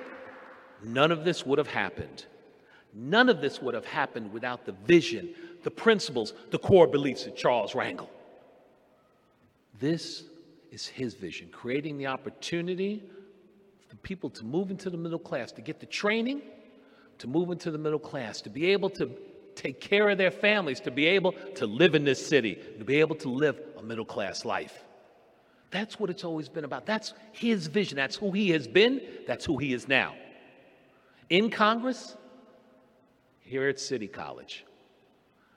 [0.82, 2.26] none of this would have happened.
[2.94, 7.36] None of this would have happened without the vision, the principles, the core beliefs of
[7.36, 8.08] Charles Rangel.
[9.78, 10.24] This
[10.70, 13.02] is his vision, creating the opportunity
[13.88, 16.42] for people to move into the middle class, to get the training,
[17.18, 19.10] to move into the middle class, to be able to
[19.54, 23.00] take care of their families, to be able to live in this city, to be
[23.00, 24.84] able to live a middle class life.
[25.70, 26.86] That's what it's always been about.
[26.86, 27.96] That's his vision.
[27.96, 29.00] That's who he has been.
[29.26, 30.14] That's who he is now.
[31.28, 32.16] In Congress,
[33.40, 34.64] here at City College,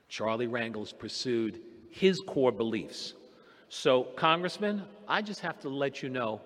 [0.08, 3.14] Charlie Rangel's pursued his core beliefs
[3.72, 6.40] so, Congressman, I just have to let you know,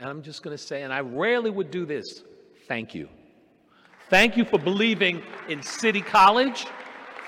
[0.00, 2.24] and I'm just going to say, and I rarely would do this
[2.66, 3.08] thank you.
[4.10, 6.66] Thank you for believing in City College.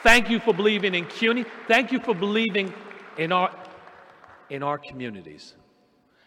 [0.03, 1.45] Thank you for believing in CUNY.
[1.69, 2.75] Thank you for believing
[3.19, 3.57] in our,
[4.51, 5.55] in our communities.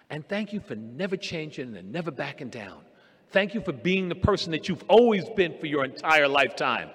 [0.09, 2.83] And thank you for never changing and never backing down.
[3.31, 6.89] Thank you for being the person that you've always been for your entire lifetime.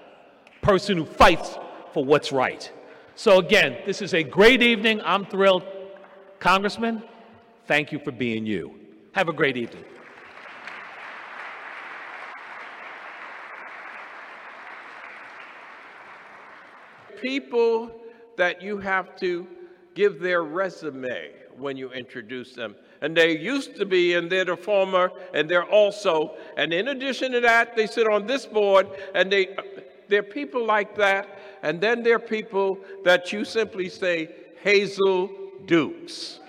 [0.62, 1.58] Person who fights
[1.92, 2.72] for what's right.
[3.18, 5.00] So, again, this is a great evening.
[5.02, 5.62] I'm thrilled.
[6.38, 7.02] Congressman,
[7.66, 8.78] thank you for being you.
[9.12, 9.84] Have a great evening.
[17.22, 17.90] People
[18.36, 19.46] that you have to
[19.94, 22.76] give their resume when you introduce them.
[23.00, 26.36] And they used to be, and they're the former, and they're also.
[26.58, 29.56] And in addition to that, they sit on this board, and they,
[30.08, 34.30] they're people like that and then there are people that you simply say,
[34.62, 35.30] Hazel
[35.64, 36.40] Dukes.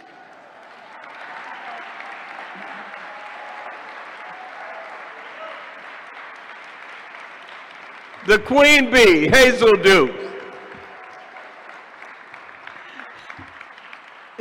[8.27, 10.13] the Queen Bee, Hazel Dukes.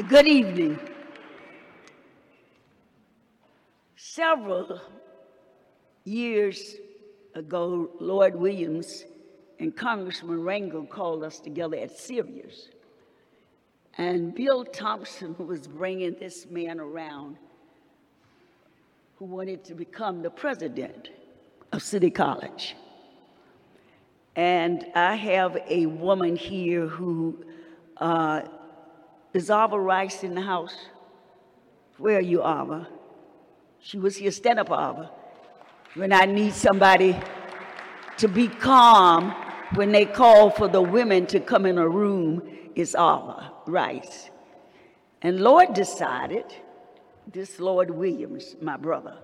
[0.08, 0.78] Good evening.
[3.94, 4.80] Several
[6.04, 6.76] years
[7.36, 9.04] ago, Lloyd Williams
[9.58, 12.70] and Congressman Rangel called us together at Sears.
[13.98, 17.36] And Bill Thompson was bringing this man around
[19.16, 21.10] who wanted to become the president
[21.72, 22.76] of City College.
[24.34, 27.42] And I have a woman here who
[27.96, 28.42] uh,
[29.32, 30.76] is Rice in the house.
[31.96, 32.88] Where are you, Ava?
[33.80, 34.30] She was here.
[34.30, 35.10] Stand up, Ava.
[35.96, 37.18] When I need somebody
[38.18, 39.30] to be calm
[39.76, 44.28] when they call for the women to come in a room is Ava Rice.
[45.22, 46.44] And Lloyd decided,
[47.32, 49.16] this Lloyd Williams, my brother,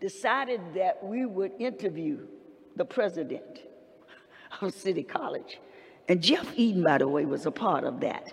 [0.00, 2.26] decided that we would interview
[2.76, 3.60] the president
[4.62, 5.60] of City College.
[6.08, 8.32] And Jeff Eden, by the way, was a part of that.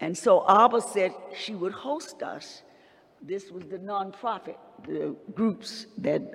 [0.00, 2.62] And so Ava said she would host us.
[3.22, 4.56] This was the nonprofit,
[4.88, 6.34] the groups that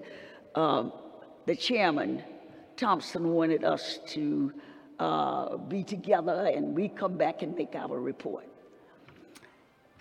[0.55, 0.91] um,
[1.45, 2.23] the chairman
[2.79, 4.53] Thompson wanted us to
[4.99, 8.47] uh, be together and we come back and make our report.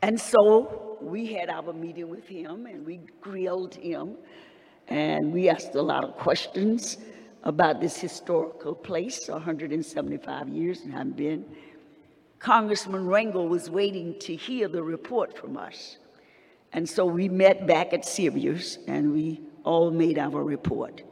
[0.01, 4.17] And so we had our meeting with him and we grilled him
[4.87, 6.99] and we asked a lot of questions
[7.43, 11.45] about this historical place, 175 years and I've been.
[12.39, 15.97] Congressman Rangel was waiting to hear the report from us.
[16.73, 21.03] And so we met back at Sears and we all made our report.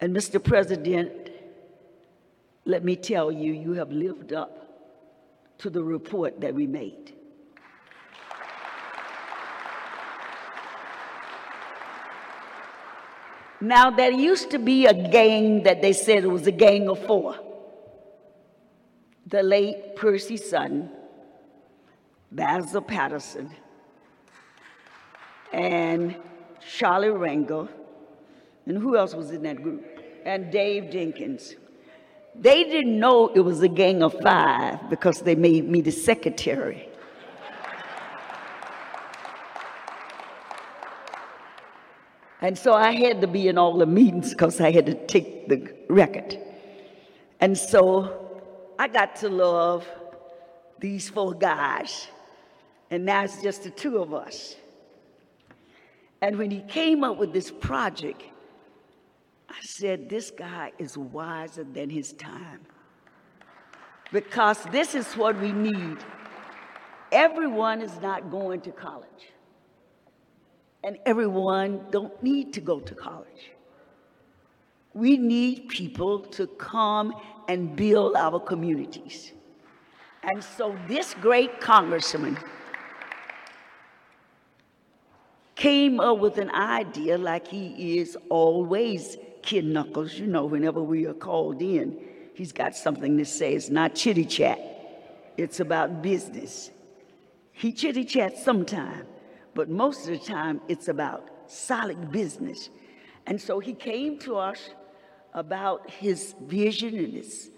[0.00, 0.42] And Mr.
[0.42, 1.30] President,
[2.64, 4.60] let me tell you, you have lived up
[5.58, 7.14] to the report that we made.
[13.60, 17.04] Now, there used to be a gang that they said it was a gang of
[17.04, 17.38] four.
[19.26, 20.90] The late Percy Sutton,
[22.32, 23.54] Basil Paterson,
[25.52, 26.16] and
[26.60, 27.68] Charlie Rangel,
[28.66, 29.84] And who else was in that group?
[30.24, 31.54] And Dave Dinkins.
[32.34, 36.88] They didn't know it was a gang of five because they made me the secretary.
[42.42, 45.48] And so I had to be in all the meetings because I had to take
[45.48, 46.38] the record.
[47.40, 48.42] And so
[48.78, 49.86] I got to love
[50.78, 52.08] these four guys.
[52.90, 54.56] And now it's just the two of us.
[56.22, 58.22] And when he came up with this project,
[59.48, 62.60] I said, This guy is wiser than his time.
[64.12, 65.98] Because this is what we need.
[67.12, 69.32] Everyone is not going to college.
[70.82, 73.52] And everyone don't need to go to college.
[74.94, 77.14] We need people to come
[77.48, 79.32] and build our communities.
[80.22, 82.38] And so this great congressman
[85.60, 91.04] came up with an idea like he is always kid knuckles, you know, whenever we
[91.04, 91.98] are called in,
[92.32, 93.52] he's got something to say.
[93.52, 94.58] It's not chitty chat,
[95.36, 96.70] it's about business.
[97.52, 99.06] He chitty chats sometime,
[99.54, 102.70] but most of the time it's about solid business.
[103.26, 104.70] And so he came to us
[105.34, 107.50] about his vision and his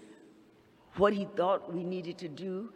[0.97, 2.73] what he thought we needed to do.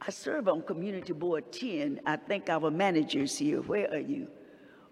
[0.00, 2.00] I serve on Community Board 10.
[2.06, 3.60] I think our manager's here.
[3.60, 4.28] Where are you?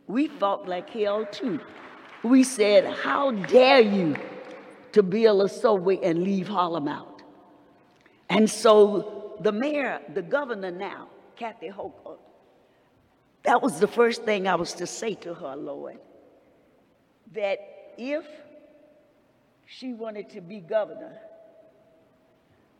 [0.07, 1.61] We fought like hell too.
[2.23, 4.17] We said, How dare you
[4.93, 7.23] to build a subway and leave Harlem out?
[8.29, 12.19] And so the mayor, the governor now, Kathy Hochul,
[13.43, 15.99] that was the first thing I was to say to her, Lord,
[17.33, 17.59] that
[17.97, 18.25] if
[19.67, 21.17] she wanted to be governor,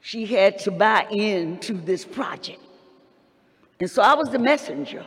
[0.01, 2.61] she had to buy into this project.
[3.81, 5.07] And so I was the messenger.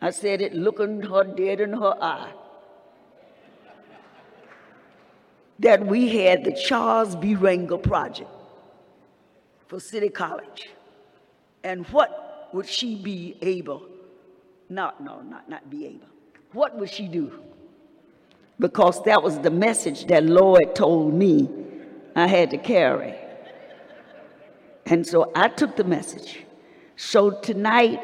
[0.00, 2.32] I said it looking her dead in her eye.
[5.58, 7.34] that we had the Charles B.
[7.34, 8.30] Rangel Project
[9.68, 10.70] for City College.
[11.62, 13.86] And what would she be able,
[14.68, 16.06] not, no, not, not be able,
[16.52, 17.40] what would she do?
[18.58, 21.48] Because that was the message that Lord told me
[22.14, 23.14] I had to carry.
[24.86, 26.44] And so I took the message.
[26.96, 28.00] So tonight,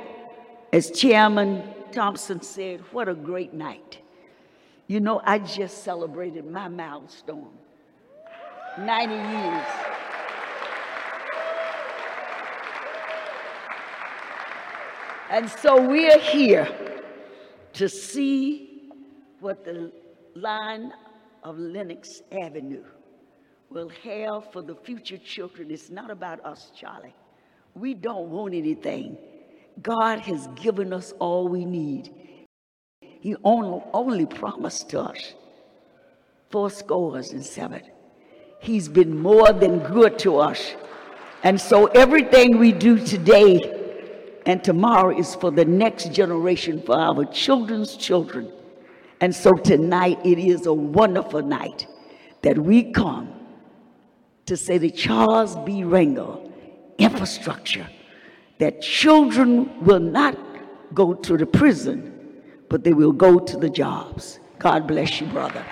[0.72, 3.98] as Chairman Thompson said, what a great night.
[4.86, 7.50] You know, I just celebrated my milestone
[8.78, 9.66] 90 years.
[15.30, 16.68] And so we're here
[17.74, 18.90] to see
[19.38, 19.92] what the
[20.34, 20.92] Lion
[21.44, 22.84] of Lenox Avenue
[23.70, 25.70] will have for the future children.
[25.70, 27.14] It's not about us, Charlie.
[27.74, 29.16] We don't want anything.
[29.82, 32.10] God has given us all we need.
[33.00, 35.34] He only, promised us
[36.50, 37.82] four scores and seven.
[38.60, 40.74] He's been more than good to us.
[41.42, 43.58] And so everything we do today
[44.46, 48.52] and tomorrow is for the next generation, for our children's children.
[49.20, 51.86] And so tonight it is a wonderful night
[52.42, 53.32] that we come
[54.46, 55.82] to say the Charles B.
[55.82, 56.50] Rangel
[56.98, 57.86] infrastructure,
[58.60, 60.38] that children will not
[60.94, 62.10] go to the prison
[62.70, 64.38] but they will go to the jobs.
[64.58, 65.66] God bless you, brother.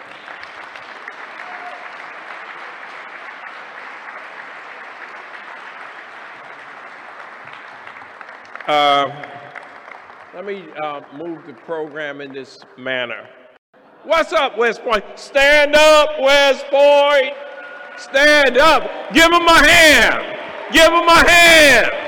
[8.66, 9.24] Uh,
[10.35, 13.29] let me uh, move the program in this manner.
[14.05, 15.05] What's up, West Point?
[15.14, 17.35] Stand up, West Point.
[17.96, 18.83] Stand up.
[19.14, 20.72] Give them a hand.
[20.72, 22.07] Give them a hand.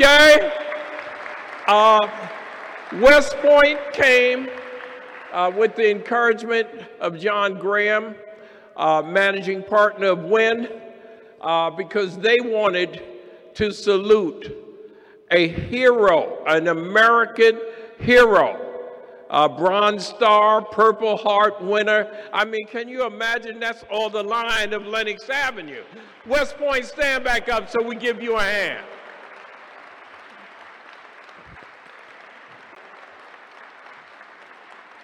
[0.00, 0.52] Okay?
[1.66, 2.08] Uh,
[3.00, 4.48] West Point came
[5.32, 6.68] uh, with the encouragement
[7.00, 8.14] of John Graham,
[8.76, 10.68] uh, managing partner of WIN,
[11.40, 13.02] uh, because they wanted
[13.54, 14.56] to salute
[15.32, 17.58] a hero, an American
[17.98, 18.84] hero,
[19.30, 22.08] a Bronze Star, Purple Heart winner.
[22.32, 25.82] I mean, can you imagine that's all the Lion of Lenox Avenue?
[26.24, 28.84] West Point, stand back up so we give you a hand.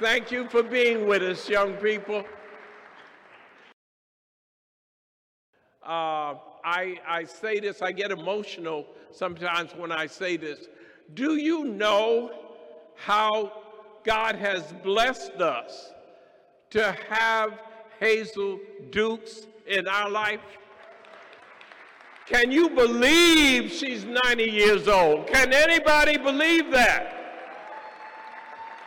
[0.01, 2.24] Thank you for being with us, young people.
[5.86, 6.34] Uh,
[6.64, 10.66] I, I say this, I get emotional sometimes when I say this.
[11.14, 12.32] Do you know
[12.97, 13.53] how
[14.03, 15.92] God has blessed us
[16.70, 17.61] to have
[18.01, 18.59] Hazel
[18.90, 20.40] Dukes in our life?
[22.26, 25.28] Can you believe she's 90 years old?
[25.28, 27.14] Can anybody believe that?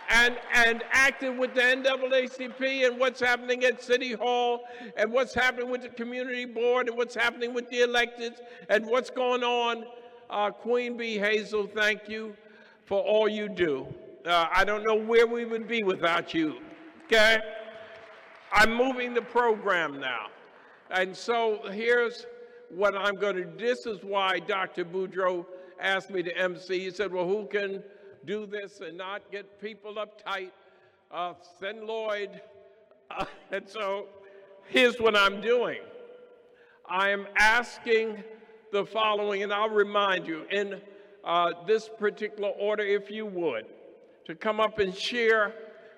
[0.09, 4.63] And, and active with the NAACP and what's happening at City Hall
[4.95, 8.39] and what's happening with the community board and what's happening with the electeds
[8.69, 9.85] and what's going on.
[10.29, 12.35] Uh, Queen Bee Hazel, thank you
[12.85, 13.87] for all you do.
[14.25, 16.57] Uh, I don't know where we would be without you,
[17.05, 17.39] okay?
[18.51, 20.27] I'm moving the program now.
[20.89, 22.25] And so here's
[22.69, 23.57] what I'm going to, do.
[23.57, 24.85] this is why Dr.
[24.85, 25.45] Boudreau
[25.79, 26.79] asked me to MC.
[26.79, 27.83] He said, well, who can
[28.27, 30.51] do this and not get people uptight?
[31.09, 32.41] Uh, send Lloyd.
[33.09, 34.07] Uh, and so
[34.67, 35.79] here's what I'm doing.
[36.87, 38.23] I am asking
[38.73, 40.81] the following, and I'll remind you in
[41.23, 43.65] uh, this particular order, if you would,
[44.25, 45.53] to come up and share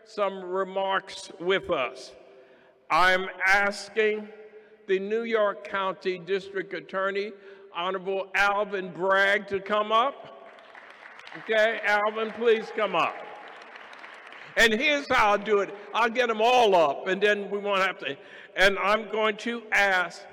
[0.05, 2.11] some remarks with us.
[2.91, 4.27] I'm asking
[4.87, 7.31] the New York County District Attorney,
[7.75, 10.38] Honorable Alvin Bragg, to come up.
[11.37, 13.15] Okay, Alvin, please come up.
[14.57, 17.81] And here's how I'll do it I'll get them all up, and then we won't
[17.81, 18.17] have to.
[18.55, 20.23] And I'm going to ask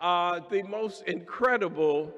[0.00, 2.12] uh, the most incredible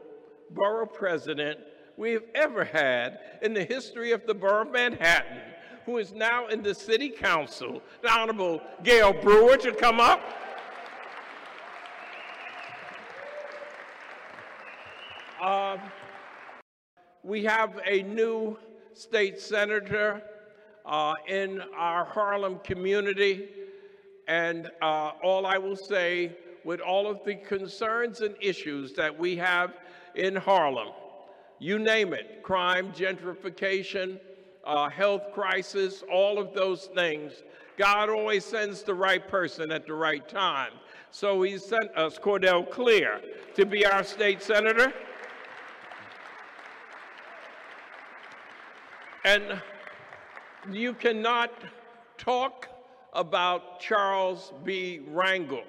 [0.50, 1.60] borough president
[1.96, 5.40] we've ever had in the history of the borough of Manhattan,
[5.84, 10.20] who is now in the city council, the Honorable Gale Brewer, to come up.
[15.40, 15.80] Um,
[17.26, 18.56] we have a new
[18.94, 20.22] state senator
[20.84, 23.48] uh, in our Harlem community,
[24.28, 29.34] and uh, all I will say, with all of the concerns and issues that we
[29.36, 29.74] have
[30.14, 30.90] in Harlem,
[31.58, 34.20] you name it crime, gentrification,
[34.64, 37.42] uh, health crisis, all of those things.
[37.76, 40.70] God always sends the right person at the right time.
[41.10, 43.20] So he sent us Cordell Cleare
[43.56, 44.92] to be our state senator.
[49.26, 49.60] And
[50.70, 51.50] you cannot
[52.16, 52.68] talk
[53.12, 55.00] about Charles B.
[55.10, 55.64] Rangel.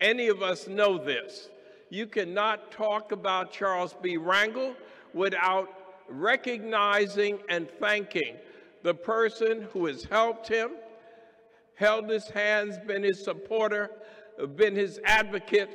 [0.00, 1.50] Any of us know this.
[1.90, 4.16] You cannot talk about Charles B.
[4.16, 4.74] Rangel
[5.12, 5.68] without
[6.08, 8.36] recognizing and thanking
[8.82, 10.70] the person who has helped him,
[11.74, 13.90] held his hands, been his supporter,
[14.56, 15.68] been his advocate,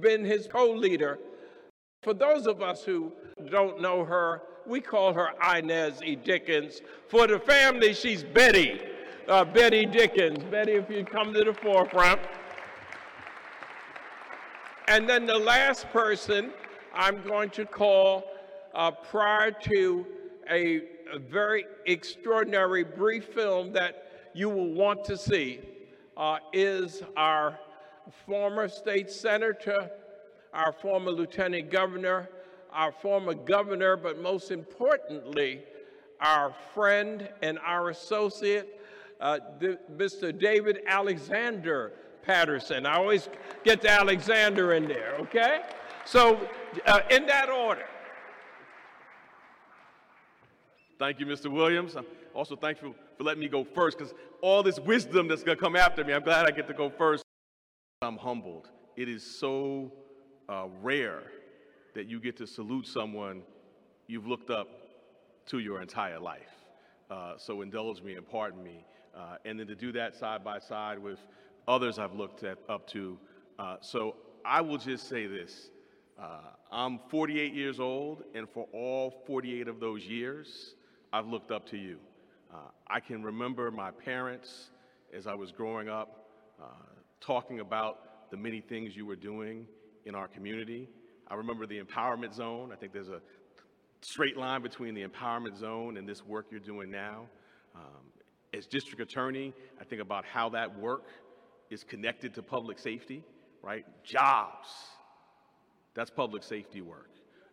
[0.00, 1.18] been his co leader.
[2.02, 3.12] For those of us who
[3.50, 6.16] don't know her, we call her Inez E.
[6.16, 6.80] Dickens.
[7.08, 8.80] For the family, she's Betty,
[9.28, 10.42] uh, Betty Dickens.
[10.44, 12.20] Betty, if you come to the forefront.
[14.88, 16.52] And then the last person
[16.94, 18.24] I'm going to call
[18.74, 20.06] uh, prior to
[20.50, 25.60] a, a, very extraordinary brief film that you will want to see
[26.16, 27.58] uh, is our
[28.26, 29.90] former state senator,
[30.52, 32.28] our former lieutenant governor,
[32.72, 35.62] our former governor, but most importantly,
[36.20, 38.80] our friend and our associate,
[39.20, 39.38] uh,
[39.96, 40.36] Mr.
[40.36, 41.92] David Alexander
[42.22, 42.86] Paterson.
[42.86, 43.28] I always
[43.64, 45.62] get the Alexander in there, okay?
[46.04, 46.48] So,
[46.86, 47.86] uh, in that order.
[50.98, 51.50] Thank you, Mr.
[51.50, 51.94] Williams.
[51.94, 55.62] I'm also thankful for letting me go first because all this wisdom that's going to
[55.62, 57.22] come after me, I'm glad I get to go first.
[58.02, 58.70] I'm humbled.
[58.96, 59.92] It is so
[60.48, 61.22] uh, rare
[61.96, 63.42] that you get to salute someone
[64.06, 64.68] you've looked up
[65.46, 66.52] to your entire life.
[67.10, 68.84] Uh, so indulge me and pardon me.
[69.16, 71.18] Uh, and then to do that side by side with
[71.66, 73.18] others I've looked at, up to.
[73.58, 75.70] Uh, so I will just say this.
[76.20, 76.40] Uh,
[76.70, 80.74] I'm 48 years old, and for all 48 of those years,
[81.14, 81.98] I've looked up to you.
[82.52, 84.68] Uh, I can remember my parents
[85.16, 86.28] as I was growing up
[86.62, 86.66] uh,
[87.20, 89.66] talking about the many things you were doing
[90.04, 90.90] in our community.
[91.28, 92.70] I remember the empowerment zone.
[92.72, 93.20] I think there's a
[94.00, 97.26] straight line between the empowerment zone and this work you're doing now.
[97.74, 97.82] Um,
[98.54, 101.06] as district attorney, I think about how that work
[101.70, 103.24] is connected to public safety,
[103.62, 103.84] right?
[104.04, 104.68] Jobs,
[105.94, 107.10] that's public safety work.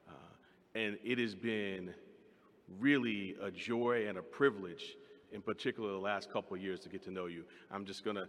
[0.08, 0.12] Uh,
[0.76, 1.94] and it has been
[2.80, 4.96] really a joy and a privilege,
[5.32, 7.44] in particular the last couple of years, to get to know you.
[7.72, 8.28] I'm just going to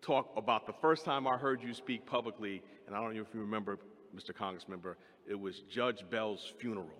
[0.00, 3.34] talk about the first time I heard you speak publicly, and I don't know if
[3.34, 3.78] you remember
[4.14, 4.32] Mr.
[4.32, 4.96] Congressmember,
[5.28, 6.90] it was Judge Bell's funeral.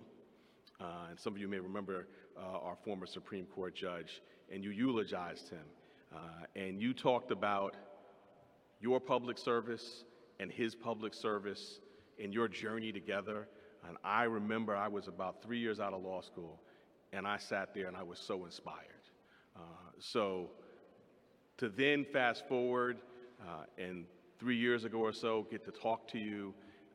[0.79, 2.07] Uh, and some of you may remember
[2.37, 5.65] uh, our former Supreme Court judge, and you eulogized him.
[6.13, 6.17] Uh,
[6.55, 7.75] and you talked about
[8.79, 10.03] your public service
[10.39, 11.79] and his public service
[12.21, 13.47] and your journey together.
[13.87, 16.59] And I remember I was about three years out of law school,
[17.11, 18.87] and I sat there and I was so inspired.
[19.55, 19.59] Uh,
[19.99, 20.49] so
[21.57, 22.97] to then fast forward
[23.41, 24.05] uh, and
[24.39, 26.53] three years ago or so, get to talk to you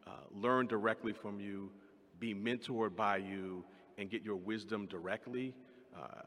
[0.09, 1.71] uh, learn directly from you,
[2.19, 3.65] be mentored by you,
[3.99, 5.55] and get your wisdom directly
[5.97, 6.23] uh,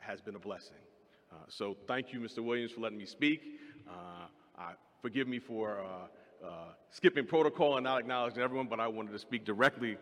[0.00, 0.76] has been a blessing.
[1.30, 2.38] Uh, so thank you, Mr.
[2.38, 3.42] Williams, for letting me speak.
[3.86, 4.26] Uh,
[4.56, 4.72] I,
[5.02, 5.78] forgive me for
[6.44, 6.48] uh,
[6.90, 9.98] skipping protocol and not acknowledging everyone, but I wanted to speak directly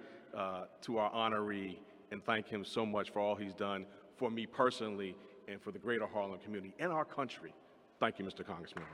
[0.83, 1.79] to our honoree
[2.11, 3.87] and thank him so much for all he's done
[4.17, 5.17] for me personally
[5.49, 7.53] and for the greater Harlem community and our country.
[8.01, 8.47] Thank you, Mr.
[8.47, 8.85] Congressman.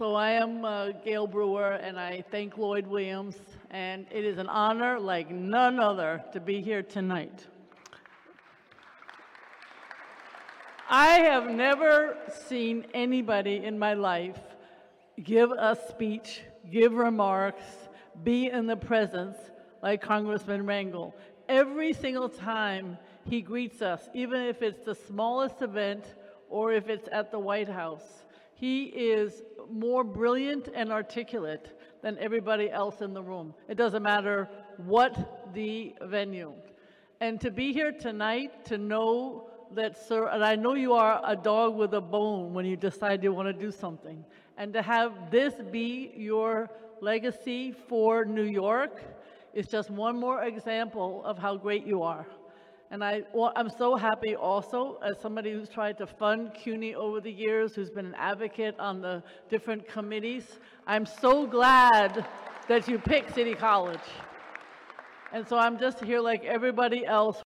[0.00, 3.36] So I am uh, Gale Brewer, and I thank Lloyd Williams,
[3.70, 7.46] and it is an honor like none other to be here tonight.
[10.88, 12.16] I have never
[12.48, 14.40] seen anybody in my life
[15.22, 16.40] give a speech,
[16.70, 17.64] give remarks,
[18.24, 19.36] be in the presence
[19.82, 21.12] like Congressman Rangel.
[21.46, 22.96] Every single time
[23.26, 26.06] he greets us, even if it's the smallest event
[26.48, 28.24] or if it's at the White House,
[28.60, 31.68] he is more brilliant and articulate
[32.02, 33.54] than everybody else in the room.
[33.68, 36.52] It doesn't matter what the venue.
[37.20, 41.34] And to be here tonight, to know that, sir, and I know you are a
[41.34, 44.22] dog with a bone when you decide you want to do something,
[44.58, 46.68] and to have this be your
[47.00, 49.00] legacy for New York
[49.54, 52.26] is just one more example of how great you are.
[52.92, 57.20] And I, well, I'm so happy also, as somebody who's tried to fund CUNY over
[57.20, 62.26] the years, who's been an advocate on the different committees, I'm so glad
[62.66, 64.00] that you picked City College.
[65.32, 67.40] And so I'm just here like everybody else,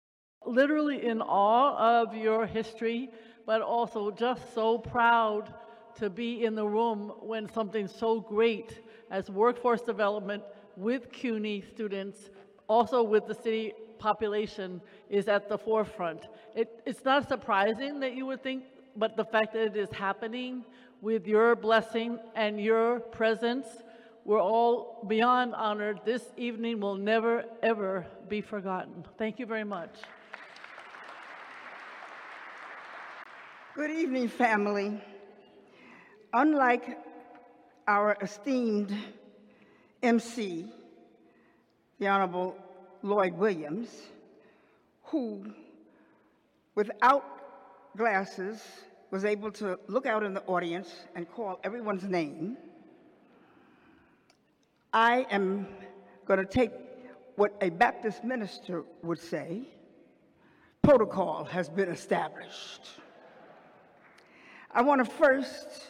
[0.47, 3.11] literally in awe of your history,
[3.45, 5.53] but also just so proud
[5.97, 8.81] to be in the room when something so great
[9.11, 10.43] as workforce development
[10.79, 12.31] with CUNY students,
[12.67, 16.29] also with the city population is at the forefront.
[16.55, 18.65] It, it's not surprising that you would think,
[18.97, 20.65] but the fact that it is happening
[21.01, 23.67] with your blessing and your presence,
[24.25, 26.01] we're all beyond honored.
[26.05, 29.05] This evening will never, ever be forgotten.
[29.19, 29.91] Thank you very much.
[33.75, 35.03] Good evening, family.
[36.33, 36.99] Unlike
[37.87, 38.97] our esteemed
[40.03, 40.67] MC,
[41.99, 42.57] the Honorable
[43.05, 43.91] Lloyd Williams,
[45.03, 45.53] who,
[46.75, 47.23] without
[47.99, 48.63] glasses,
[49.11, 52.57] was able to look out in the audience and call everyone's name.
[54.91, 55.69] I am
[56.25, 56.71] going to take
[57.37, 59.69] what a Baptist minister would say
[60.81, 62.89] protocol has been established.
[64.71, 65.89] I want to first,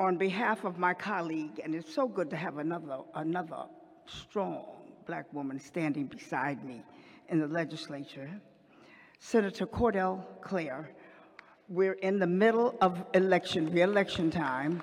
[0.00, 3.66] on behalf of my colleague, and it's so good to have another, another
[4.06, 6.82] strong black woman standing beside me
[7.28, 8.30] in the legislature,
[9.18, 10.90] Senator Cordell Cleare.
[11.68, 14.82] We're in the middle of election, re-election time,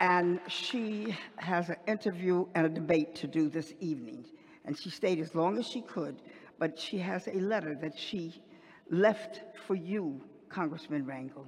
[0.00, 4.24] and she has an interview and a debate to do this evening.
[4.64, 6.20] And she stayed as long as she could,
[6.58, 8.42] but she has a letter that she
[8.90, 11.46] left for you, Congressman Rangel.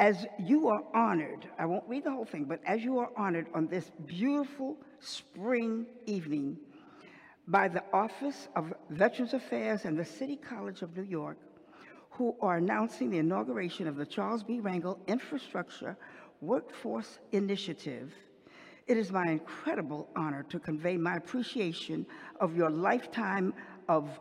[0.00, 3.46] As you are honored, I won't read the whole thing, but as you are honored
[3.54, 6.58] on this beautiful spring evening
[7.46, 11.38] by the Office of Veterans Affairs and the City College of New York,
[12.10, 14.60] who are announcing the inauguration of the Charles B.
[14.60, 15.96] Rangel Infrastructure
[16.40, 18.12] Workforce Initiative,
[18.86, 22.04] it is my incredible honor to convey my appreciation
[22.40, 23.54] of your lifetime
[23.88, 24.20] of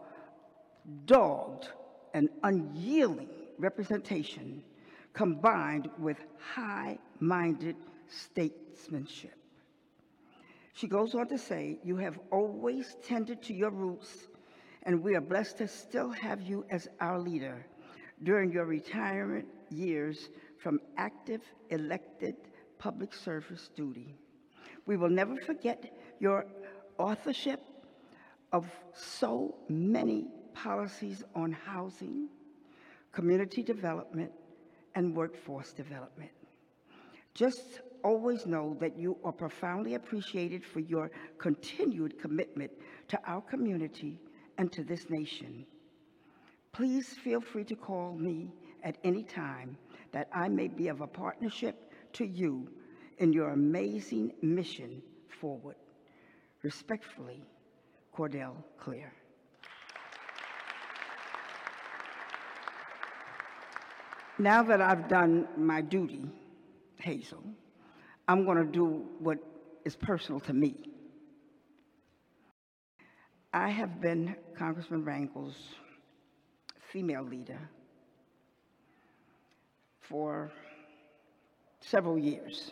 [1.05, 1.69] dogged
[2.13, 4.63] and unyielding representation
[5.14, 6.18] combined with
[6.53, 7.76] high-minded
[8.07, 9.36] statesmanship.
[10.74, 14.28] She goes on to say, you have always tended to your roots,
[14.84, 17.66] and we are blessed to still have you as our leader
[18.24, 22.36] during your retirement years from active elected
[22.80, 24.16] public service duty.
[24.86, 26.45] We will never forget your
[26.97, 27.61] authorship
[28.51, 32.30] of so many policies on housing,
[33.11, 34.32] community development,
[34.95, 36.31] and workforce development.
[37.33, 42.71] Just always know that you are profoundly appreciated for your continued commitment
[43.07, 44.19] to our community
[44.57, 45.65] and to this nation.
[46.71, 48.51] Please feel free to call me
[48.83, 49.77] at any time
[50.11, 52.69] that I may be of a partnership to you
[53.17, 55.01] in your amazing mission
[55.39, 55.75] forward.
[56.61, 57.43] Respectfully,
[58.15, 59.13] Cordell Cleare.
[64.39, 66.25] Now that I've done my duty,
[66.97, 67.43] Hazel,
[68.27, 69.38] I'm going to do what
[69.86, 70.75] is personal to me.
[73.53, 75.55] I have been Congressman Rangel's
[76.91, 77.59] female leader
[80.01, 80.51] for
[81.81, 82.71] several years.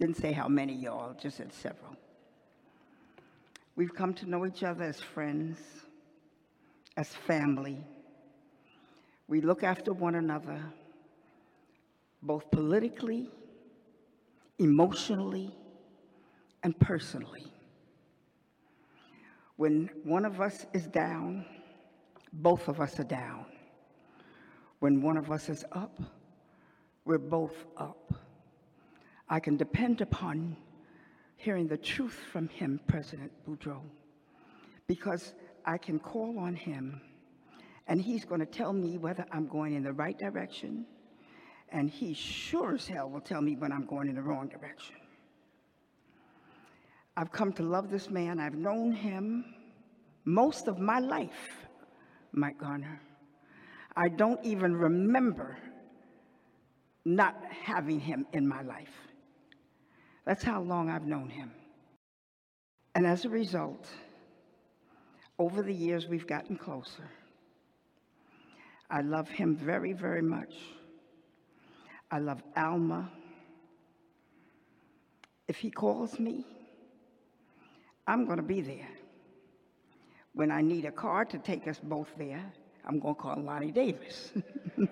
[0.00, 1.96] Didn't say how many, y'all, just said several.
[3.76, 5.58] We've come to know each other as friends,
[6.96, 7.78] as family.
[9.26, 10.60] We look after one another,
[12.22, 13.30] both politically,
[14.58, 15.54] emotionally,
[16.62, 17.44] and personally.
[19.56, 21.44] When one of us is down,
[22.32, 23.46] both of us are down.
[24.80, 25.98] When one of us is up,
[27.04, 28.12] we're both up.
[29.28, 30.56] I can depend upon
[31.36, 33.80] hearing the truth from him, President Boudreau,
[34.86, 37.00] because I can call on him
[37.86, 40.86] and he's going to tell me whether I'm going in the right direction,
[41.70, 44.96] and he sure as hell will tell me when I'm going in the wrong direction.
[47.16, 48.40] I've come to love this man.
[48.40, 49.44] I've known him
[50.24, 51.66] most of my life,
[52.32, 53.00] Mike Garner.
[53.96, 55.56] I don't even remember
[57.04, 58.94] not having him in my life.
[60.24, 61.52] That's how long I've known him.
[62.94, 63.86] And as a result,
[65.38, 67.08] over the years, we've gotten closer.
[68.90, 70.54] I love him very, very much.
[72.10, 73.10] I love Alma.
[75.48, 76.46] If he calls me,
[78.06, 78.88] I'm going to be there.
[80.32, 82.44] When I need a car to take us both there,
[82.86, 84.32] I'm going to call Lonnie Davis.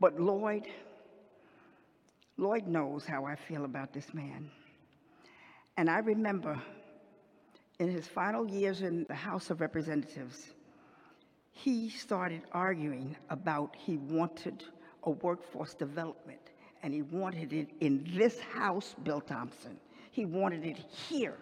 [0.00, 0.66] but Lloyd,
[2.36, 4.50] Lloyd knows how I feel about this man.
[5.76, 6.60] And I remember
[7.80, 10.52] in his final years in the House of Representatives,
[11.50, 14.62] he started arguing about he wanted
[15.04, 16.40] a workforce development
[16.82, 19.78] and he wanted it in this house, Bill Thompson.
[20.10, 21.36] He wanted it here.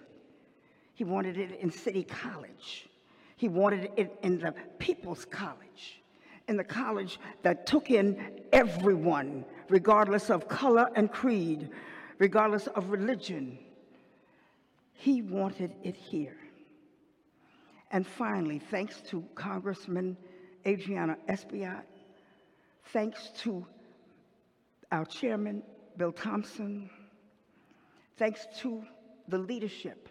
[0.95, 2.89] He wanted it in City College.
[3.36, 6.03] He wanted it in the People's College,
[6.47, 11.70] in the college that took in everyone, regardless of color and creed,
[12.18, 13.59] regardless of religion.
[15.01, 16.36] He wanted it here.
[17.92, 20.16] And finally, thanks to Congressman
[20.66, 21.84] Adriano Espaillat,
[22.86, 23.64] thanks to
[24.90, 25.62] our chairman,
[25.96, 26.90] Bill Thompson,
[28.16, 28.82] thanks to
[29.28, 30.09] the leadership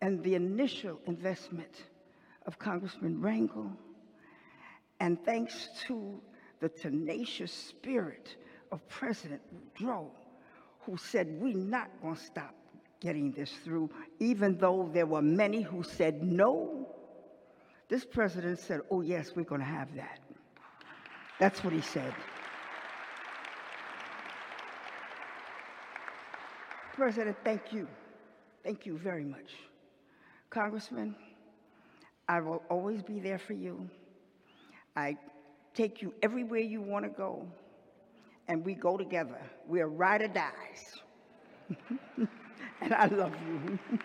[0.00, 1.82] and the initial investment
[2.46, 3.76] of Congressman Rangel,
[5.00, 6.20] and thanks to
[6.60, 8.36] the tenacious spirit
[8.70, 10.06] of President Boudreau,
[10.82, 12.54] who said, we're not to stop
[13.02, 13.90] getting this through,
[14.20, 16.88] even though there were many who said no.
[17.88, 20.20] This president said, oh, yes, we're going to have that.
[21.38, 22.14] That's what he said.
[26.94, 27.88] President, thank you.
[28.62, 29.50] Thank you very much.
[30.50, 31.16] Congressman,
[32.28, 33.88] I will always be there for you.
[34.94, 35.16] I
[35.74, 37.46] take you everywhere you want to go,
[38.46, 39.40] and we go together.
[39.66, 41.02] We are ride or dies.
[42.82, 43.78] and I love you.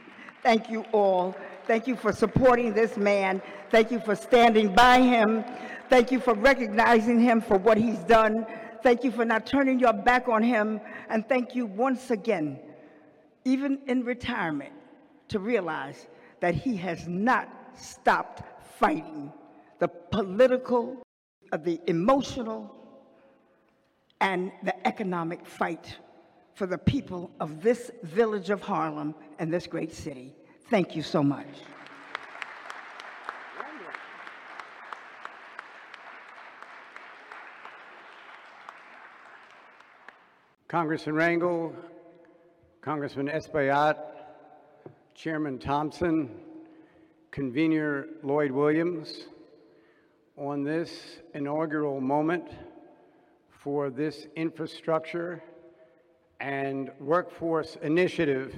[0.43, 1.35] Thank you all.
[1.65, 3.41] Thank you for supporting this man.
[3.69, 5.43] Thank you for standing by him.
[5.89, 8.45] Thank you for recognizing him for what he's done.
[8.83, 10.79] Thank you for not turning your back on him.
[11.09, 12.59] And thank you once again
[13.47, 14.73] even in retirement,
[15.29, 16.07] to realize
[16.41, 17.47] that he has not
[17.77, 18.43] stopped
[18.77, 19.31] fighting
[19.79, 21.01] the political,
[21.53, 22.75] uh, the emotional,
[24.19, 25.95] and the economic fight
[26.57, 30.33] for the people of this village of Harlem and this great city.
[30.71, 31.45] Thank you so much.
[40.67, 41.75] Congressman Rangel,
[42.81, 43.99] Congressman Espaillat,
[45.13, 46.39] Chairman Thompson,
[47.29, 49.25] Convener Lloyd Williams,
[50.35, 52.49] on this inaugural moment
[53.51, 55.43] for this infrastructure
[56.39, 58.53] and workforce initiative,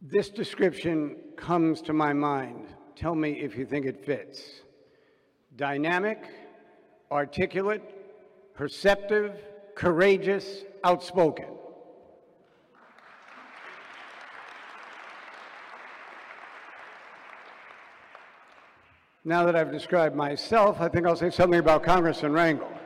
[0.00, 2.66] this description comes to my mind.
[2.96, 4.42] Tell me if you think it fits.
[5.56, 6.24] Dynamic,
[7.10, 7.82] articulate,
[8.54, 9.38] perceptive,
[9.74, 11.46] courageous, outspoken.
[19.22, 22.79] Now that I've described myself, I think I'll say something about Congressman Rangel.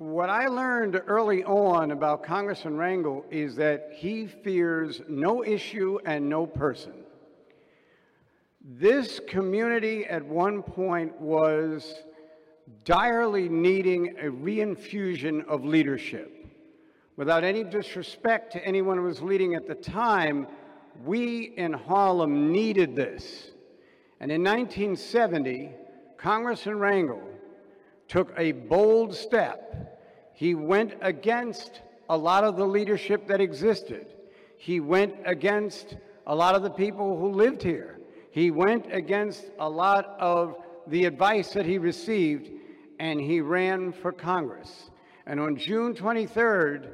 [0.00, 6.26] What I learned early on about Congressman Rangel is that he fears no issue and
[6.26, 6.94] no person.
[8.64, 11.96] This community at one point was
[12.86, 16.46] direly needing a reinfusion of leadership.
[17.16, 20.46] Without any disrespect to anyone who was leading at the time,
[21.04, 23.50] we in Harlem needed this.
[24.18, 25.72] And in 1970,
[26.16, 27.20] Congressman Rangel
[28.10, 29.89] took a bold step.
[30.40, 34.06] He went against a lot of the leadership that existed.
[34.56, 37.98] He went against a lot of the people who lived here.
[38.30, 42.48] He went against a lot of the advice that he received,
[42.98, 44.88] and he ran for Congress.
[45.26, 46.86] And on June 23rd,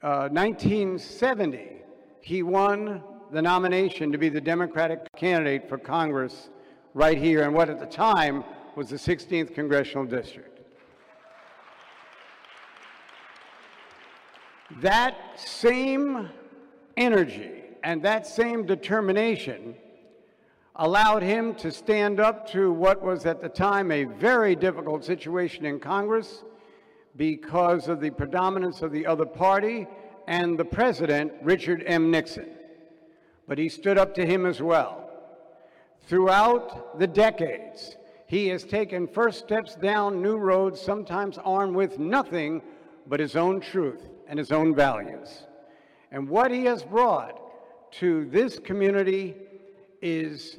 [0.00, 1.82] uh, 1970,
[2.20, 6.50] he won the nomination to be the Democratic candidate for Congress
[6.94, 8.44] right here in what at the time
[8.76, 10.51] was the 16th Congressional District.
[14.80, 16.28] That same
[16.96, 19.74] energy and that same determination
[20.76, 25.66] allowed him to stand up to what was at the time a very difficult situation
[25.66, 26.42] in Congress
[27.16, 29.86] because of the predominance of the other party
[30.26, 32.10] and the president, Richard M.
[32.10, 32.48] Nixon.
[33.46, 35.10] But he stood up to him as well.
[36.06, 37.96] Throughout the decades,
[38.26, 42.62] he has taken first steps down new roads, sometimes armed with nothing
[43.06, 45.42] but his own truth and his own values.
[46.10, 47.38] And what he has brought
[47.98, 49.36] to this community
[50.00, 50.58] is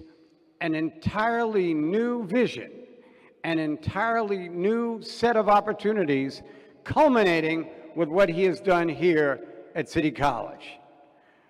[0.62, 2.70] an entirely new vision,
[3.44, 6.44] an entirely new set of opportunities,
[6.84, 9.44] culminating with what he has done here
[9.74, 10.74] at City College.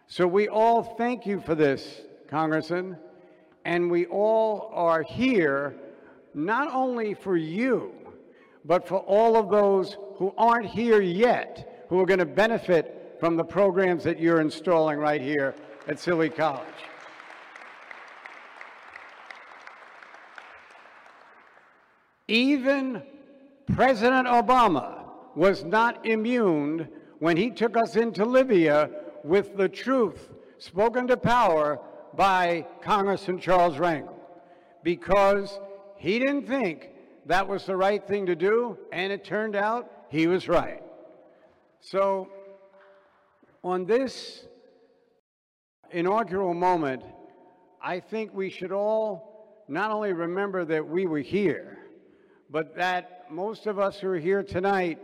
[0.08, 2.96] So we all thank you for this, Congressman,
[3.66, 5.76] and we all are here
[6.34, 7.92] not only for you,
[8.64, 13.36] but for all of those who aren't here yet, who are going to benefit from
[13.36, 15.54] the programs that you're installing right here
[15.88, 16.66] at City College.
[22.28, 23.04] Even
[23.76, 25.04] President Obama
[25.36, 26.90] was not immune
[27.20, 28.90] when he took us into Libya
[29.24, 31.80] with the truth spoken to power
[32.16, 34.16] by Congressman Charles Rangel
[34.82, 35.60] because
[35.98, 36.90] he didn't think
[37.28, 40.82] that was the right thing to do, and it turned out he was right.
[41.86, 42.30] So,
[43.62, 44.46] on this
[45.92, 47.04] inaugural moment,
[47.82, 51.80] I think we should all not only remember that we were here,
[52.50, 54.98] but that most of us who are here tonight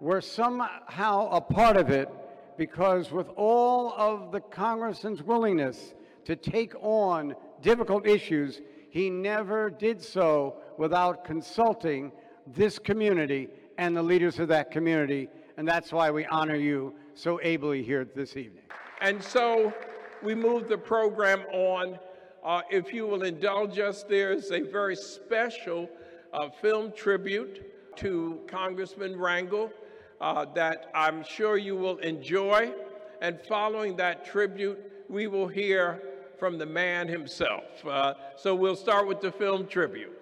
[0.00, 2.10] were somehow a part of it
[2.58, 5.94] because with all of the congressman's willingness
[6.26, 8.60] to take on difficult issues,
[8.90, 12.12] he never did so without consulting
[12.46, 13.48] this community
[13.78, 15.30] and the leaders of that community.
[15.58, 18.62] And that's why we honor you so ably here this evening.
[19.00, 19.74] And so
[20.22, 21.98] we move the program on.
[22.44, 25.90] Uh, if you will indulge us, there's a very special
[26.32, 29.72] uh, film tribute to Congressman Rangel
[30.20, 32.72] uh, that I'm sure you will enjoy.
[33.20, 34.78] And following that tribute,
[35.08, 36.00] we will hear
[36.38, 37.64] from the man himself.
[37.84, 40.16] Uh, so we'll start with the film tribute.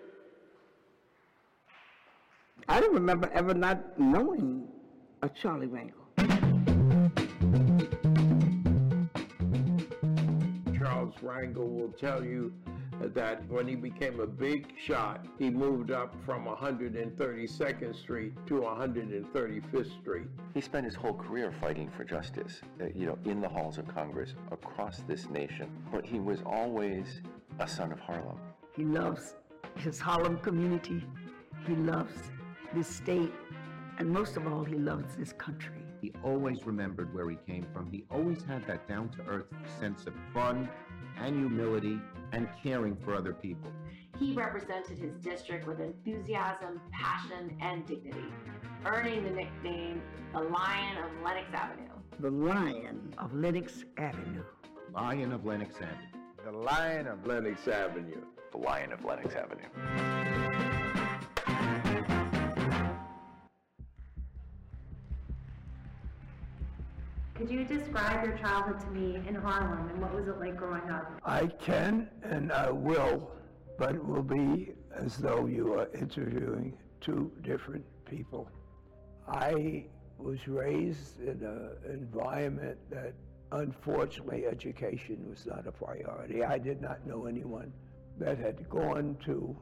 [2.70, 4.68] I don't remember ever not knowing
[5.22, 6.06] a Charlie Rangel.
[10.78, 12.52] Charles Rangel will tell you
[13.00, 20.00] that when he became a big shot, he moved up from 132nd Street to 135th
[20.00, 20.26] Street.
[20.54, 23.86] He spent his whole career fighting for justice, uh, you know, in the halls of
[23.88, 25.70] Congress across this nation.
[25.92, 27.20] But he was always
[27.58, 28.38] a son of Harlem.
[28.74, 29.34] He loves
[29.76, 31.04] his Harlem community.
[31.66, 32.14] He loves
[32.74, 33.32] this state.
[33.98, 35.82] And most of all, he loves this country.
[36.00, 37.90] He always remembered where he came from.
[37.90, 39.46] He always had that down to earth
[39.80, 40.68] sense of fun
[41.18, 41.98] and humility
[42.32, 43.72] and caring for other people.
[44.18, 48.24] He represented his district with enthusiasm, passion, and dignity,
[48.84, 51.88] earning the nickname the Lion of Lenox Avenue.
[52.20, 54.42] The Lion of Lenox Avenue.
[54.92, 55.96] Lion of Lenox Avenue.
[56.44, 58.22] The Lion of Lenox Avenue.
[58.52, 60.15] The Lion of Lenox Avenue.
[67.36, 70.88] Could you describe your childhood to me in Harlem and what was it like growing
[70.88, 71.20] up?
[71.22, 73.30] I can and I will,
[73.78, 78.50] but it will be as though you are interviewing two different people.
[79.28, 79.84] I
[80.16, 83.12] was raised in an environment that
[83.52, 86.42] unfortunately education was not a priority.
[86.42, 87.70] I did not know anyone
[88.18, 89.54] that had gone to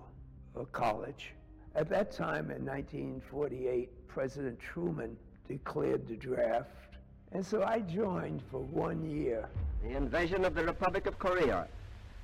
[0.55, 1.35] a college.
[1.75, 5.16] At that time in 1948, President Truman
[5.49, 6.70] declared the draft
[7.35, 9.49] and so I joined for one year.
[9.82, 11.66] The invasion of the Republic of Korea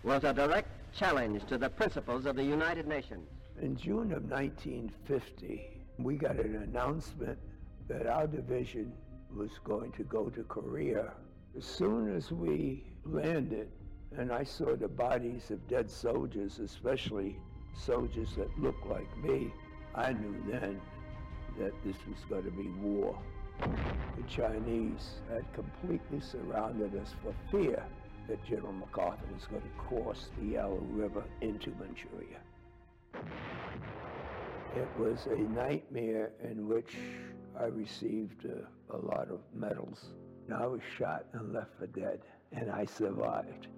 [0.05, 3.29] was a direct challenge to the principles of the United Nations.
[3.61, 7.39] In June of 1950, we got an announcement
[7.89, 8.93] that our division
[9.37, 11.13] was going to go to Korea.
[11.59, 13.69] As soon as we landed,
[14.17, 17.37] and I saw the bodies of dead soldiers, especially
[17.75, 19.53] soldiers that looked like me,
[19.95, 20.81] I knew then
[21.59, 23.19] that this was going to be war.
[24.17, 27.83] The Chinese had completely surrounded us for fear
[28.29, 32.41] that General MacArthur was going to cross the Yalu River into Manchuria.
[34.77, 36.97] It was a nightmare in which
[37.59, 40.11] I received a, a lot of medals.
[40.55, 42.21] I was shot and left for dead,
[42.53, 43.69] and I survived.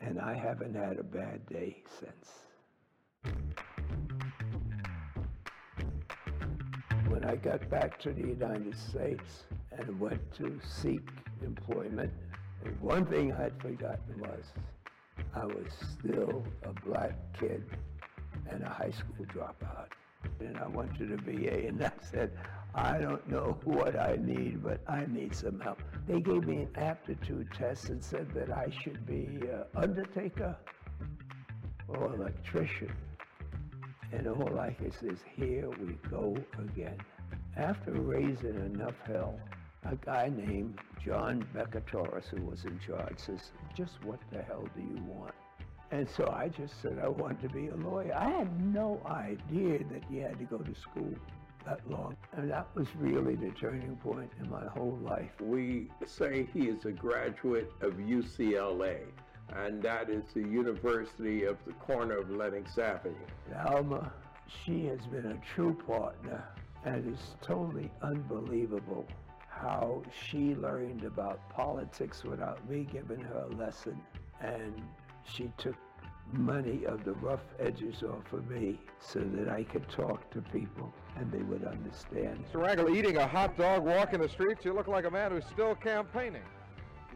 [0.00, 2.42] And I haven't had a bad day since.
[7.22, 11.06] When I got back to the United States and went to seek
[11.40, 12.12] employment,
[12.80, 14.46] one thing I'd forgotten was
[15.32, 15.66] I was
[16.00, 17.62] still a black kid
[18.50, 19.86] and a high school dropout.
[20.40, 22.32] And I went to the VA and I said,
[22.74, 25.80] I don't know what I need, but I need some help.
[26.08, 30.56] They gave me an aptitude test and said that I should be uh, undertaker
[31.86, 32.92] or electrician.
[34.10, 36.98] And all I could say is, here we go again.
[37.56, 39.38] After raising enough hell,
[39.84, 44.80] a guy named John Becatoris, who was in charge, says, just what the hell do
[44.80, 45.34] you want?
[45.90, 48.14] And so I just said I wanted to be a lawyer.
[48.16, 51.12] I had no idea that you had to go to school
[51.66, 52.16] that long.
[52.32, 55.30] And that was really the turning point in my whole life.
[55.40, 59.00] We say he is a graduate of UCLA,
[59.54, 63.14] and that is the University of the corner of Lenox Avenue.
[63.66, 64.10] Alma,
[64.64, 66.42] she has been a true partner,
[66.84, 69.06] and it's totally unbelievable
[69.48, 74.00] how she learned about politics without me giving her a lesson.
[74.40, 74.82] And
[75.24, 75.76] she took
[76.32, 80.92] money of the rough edges off of me so that I could talk to people
[81.16, 82.44] and they would understand.
[82.52, 82.60] Mr.
[82.60, 85.74] Rangel, eating a hot dog, walking the streets, you look like a man who's still
[85.74, 86.42] campaigning.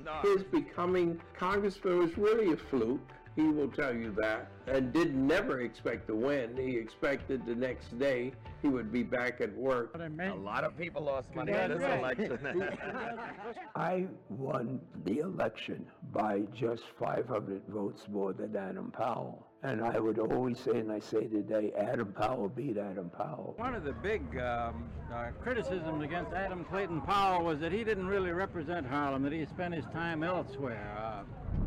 [0.05, 0.21] No.
[0.23, 3.01] His becoming congressman was really a fluke.
[3.37, 6.57] He will tell you that, and did never expect to win.
[6.57, 8.33] He expected the next day
[8.63, 9.95] he would be back at work.
[9.95, 12.39] A lot of people lost money in this election.
[13.77, 19.47] I won the election by just 500 votes more than Adam Powell.
[19.63, 23.55] And I would always say, and I say today, Adam Powell beat Adam Powell.
[23.57, 28.07] One of the big um, uh, criticisms against Adam Clayton Powell was that he didn't
[28.07, 30.97] really represent Harlem, that he spent his time elsewhere.
[30.99, 31.23] Uh,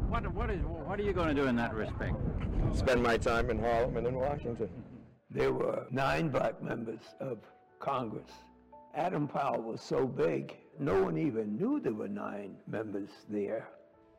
[0.10, 2.16] what, what, is, what are you going to do in that respect?
[2.74, 4.70] Spend my time in Harlem and in Washington.
[5.30, 7.38] There were nine black members of
[7.80, 8.32] Congress.
[8.95, 13.68] Adam Powell was so big, no one even knew there were nine members there.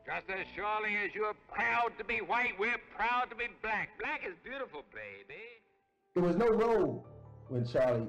[0.05, 3.89] Just as surely as you're proud to be white, we're proud to be black.
[3.99, 5.41] Black is beautiful, baby.
[6.15, 7.03] There was no road
[7.49, 8.07] when Charlie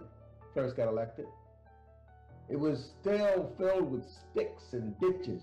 [0.54, 1.26] first got elected.
[2.48, 5.42] It was still filled with sticks and ditches.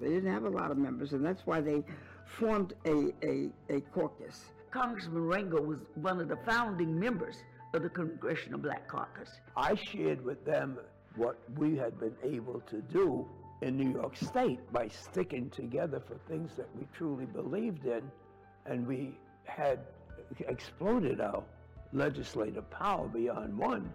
[0.00, 1.82] They didn't have a lot of members, and that's why they
[2.24, 4.44] formed a, a, a caucus.
[4.70, 7.36] Congressman Rangel was one of the founding members
[7.74, 9.40] of the Congressional Black Caucus.
[9.56, 10.78] I shared with them
[11.16, 13.26] what we had been able to do
[13.62, 18.02] in New York State by sticking together for things that we truly believed in,
[18.66, 19.80] and we had
[20.46, 21.42] exploded our
[21.92, 23.92] legislative power beyond one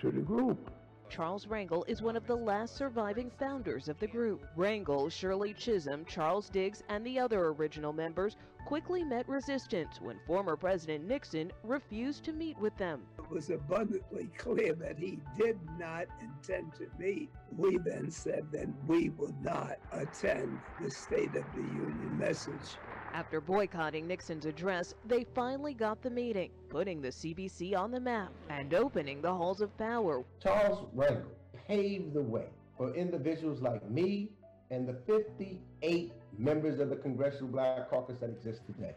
[0.00, 0.70] to the group.
[1.08, 4.46] Charles Rangel is one of the last surviving founders of the group.
[4.56, 8.36] Rangel, Shirley Chisholm, Charles Diggs, and the other original members
[8.66, 13.02] quickly met resistance when former President Nixon refused to meet with them.
[13.18, 17.30] It was abundantly clear that he did not intend to meet.
[17.56, 22.78] We then said that we would not attend the State of the Union message.
[23.16, 28.30] After boycotting Nixon's address, they finally got the meeting, putting the CBC on the map
[28.50, 30.22] and opening the halls of power.
[30.38, 31.24] Charles Rangel
[31.66, 32.44] paved the way
[32.76, 34.28] for individuals like me
[34.70, 38.94] and the 58 members of the Congressional Black Caucus that exist today.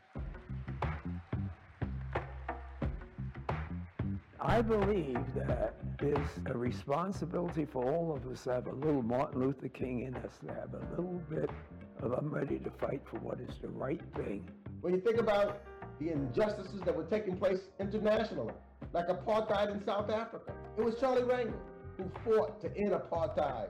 [4.42, 9.40] I believe that there's a responsibility for all of us to have a little Martin
[9.40, 13.18] Luther King in us, to have a little bit of I'm ready to fight for
[13.20, 14.50] what is the right thing.
[14.82, 15.62] When you think about
[16.00, 18.54] the injustices that were taking place internationally,
[18.94, 21.60] like apartheid in South Africa, it was Charlie Rangel
[21.98, 23.70] who fought to end apartheid.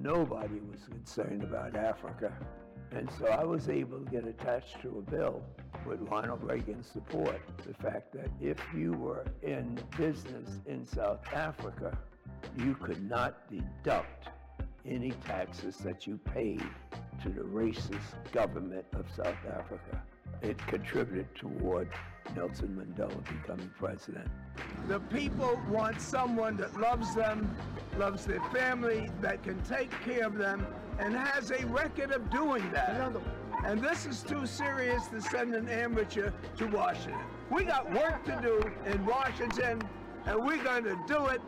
[0.00, 2.32] Nobody was concerned about Africa.
[2.92, 5.42] And so I was able to get attached to a bill
[5.84, 7.40] with Ronald Reagan's support.
[7.66, 11.98] The fact that if you were in business in South Africa,
[12.56, 14.28] you could not deduct
[14.86, 16.62] any taxes that you paid
[17.22, 20.02] to the racist government of South Africa.
[20.42, 21.88] It contributed toward
[22.36, 24.28] Nelson Mandela becoming president.
[24.86, 27.54] The people want someone that loves them,
[27.96, 30.66] loves their family, that can take care of them,
[30.98, 33.12] and has a record of doing that.
[33.64, 37.20] And this is too serious to send an amateur to Washington.
[37.50, 39.82] We got work to do in Washington,
[40.26, 41.40] and we're going to do it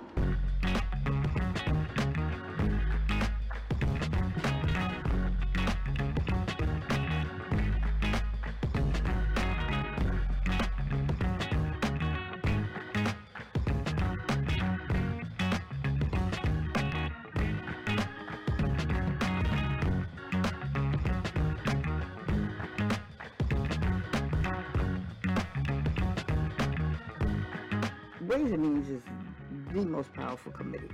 [30.31, 30.89] powerful committee,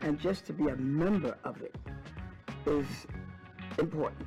[0.00, 1.76] and just to be a member of it
[2.64, 2.86] is
[3.78, 4.26] important.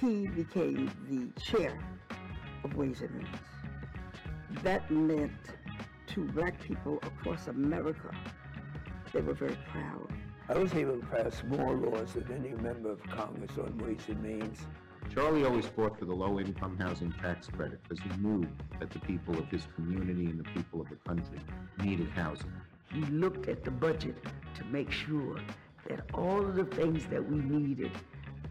[0.00, 1.76] He became the chair
[2.62, 4.62] of Ways and Means.
[4.62, 5.32] That meant
[6.08, 8.14] to black people across America,
[9.12, 10.12] they were very proud.
[10.48, 14.22] I was able to pass more laws than any member of Congress on Ways and
[14.22, 14.58] Means.
[15.12, 18.46] Charlie always fought for the low-income housing tax credit because he knew
[18.78, 21.40] that the people of his community and the people of the country
[21.82, 22.52] needed housing.
[22.92, 24.16] He looked at the budget
[24.54, 25.38] to make sure
[25.88, 27.92] that all of the things that we needed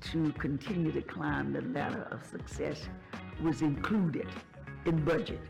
[0.01, 2.87] to continue to climb the ladder of success
[3.43, 4.27] was included
[4.85, 5.41] in budget.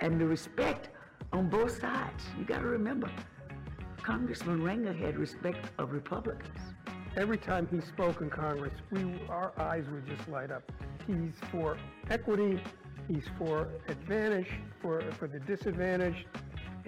[0.00, 0.90] And the respect
[1.32, 2.24] on both sides.
[2.38, 3.10] You got to remember,
[4.02, 6.58] Congressman Rangel had respect of Republicans.
[7.16, 10.70] Every time he spoke in Congress, we, our eyes would just light up.
[11.06, 11.76] He's for
[12.10, 12.60] equity,
[13.08, 14.48] he's for advantage,
[14.80, 16.26] for, for the disadvantaged,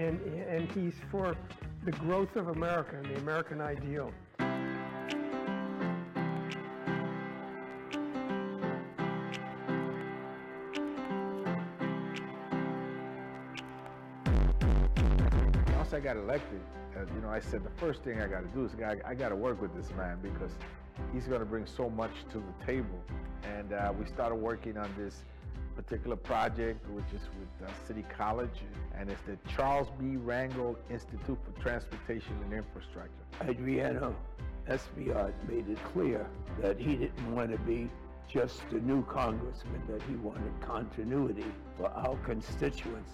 [0.00, 1.36] and, and he's for
[1.84, 4.12] the growth of America and the American ideal.
[15.76, 16.60] Once I got elected,
[16.96, 19.14] uh, you know, I said the first thing I got to do is I, I
[19.14, 20.52] got to work with this man because
[21.12, 23.02] he's going to bring so much to the table.
[23.42, 25.24] And uh, we started working on this
[25.82, 28.62] particular project, which is with uh, City College,
[28.98, 30.16] and it's the Charles B.
[30.16, 33.24] Rangel Institute for Transportation and Infrastructure.
[33.42, 34.14] Adriano
[34.68, 36.26] Espaillat made it clear
[36.60, 37.88] that he didn't want to be
[38.28, 43.12] just a new congressman, that he wanted continuity for our constituents.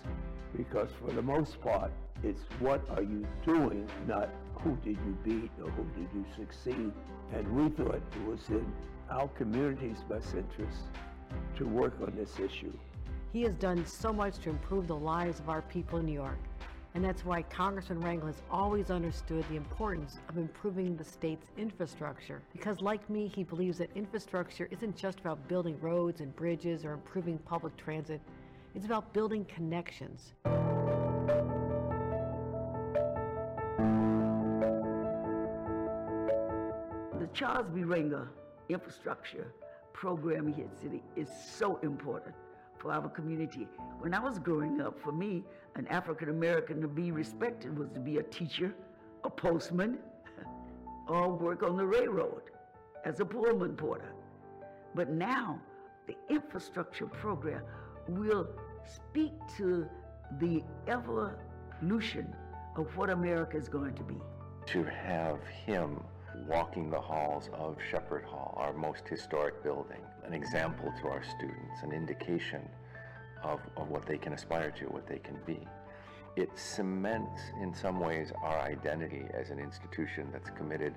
[0.57, 1.93] Because for the most part,
[2.25, 6.93] it's what are you doing, not who did you beat or who did you succeed.
[7.33, 8.67] And we thought it was in
[9.09, 10.83] our community's best interest
[11.57, 12.73] to work on this issue.
[13.33, 16.39] He has done so much to improve the lives of our people in New York.
[16.95, 22.41] And that's why Congressman Rangel has always understood the importance of improving the state's infrastructure.
[22.55, 26.95] Because, like me, he believes that infrastructure isn't just about building roads and bridges or
[26.95, 28.23] improving public transit,
[28.75, 30.33] it's about building connections.
[37.21, 37.83] The Charles B.
[37.83, 38.27] Rangel
[38.71, 39.53] infrastructure
[39.97, 41.29] program here at City is
[41.59, 42.35] so important
[42.79, 43.67] for our community.
[44.01, 45.43] When I was growing up, for me,
[45.75, 48.75] an African American to be respected was to be a teacher,
[49.25, 49.99] a postman,
[51.09, 52.43] or work on the railroad
[53.07, 54.13] as a Pullman porter.
[54.95, 55.59] But now,
[56.07, 57.63] the infrastructure program
[58.07, 58.47] will
[58.85, 59.89] speak to
[60.39, 62.35] the evolution
[62.77, 64.17] of what America is going to be.
[64.67, 66.01] To have him
[66.47, 71.83] walking the halls of Shepard Hall, our most historic building, an example to our students,
[71.83, 72.63] an indication
[73.43, 75.67] of, of what they can aspire to, what they can be.
[76.37, 80.95] It cements, in some ways, our identity as an institution that's committed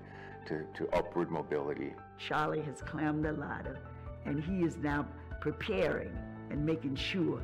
[0.48, 1.94] to, to upward mobility.
[2.18, 3.80] Charlie has climbed the ladder,
[4.26, 5.08] and he is now
[5.40, 6.18] preparing
[6.50, 7.42] and making sure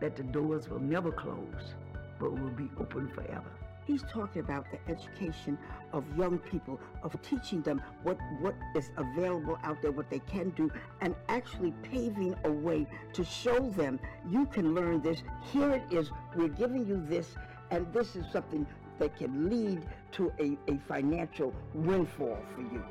[0.00, 1.74] that the doors will never close,
[2.18, 3.50] but will be open forever.
[3.86, 5.58] He's talking about the education
[5.92, 10.50] of young people, of teaching them what, what is available out there, what they can
[10.50, 10.70] do,
[11.02, 15.22] and actually paving a way to show them you can learn this.
[15.52, 16.10] Here it is.
[16.34, 17.34] We're giving you this,
[17.70, 18.66] and this is something
[18.98, 22.82] that can lead to a, a financial windfall for you.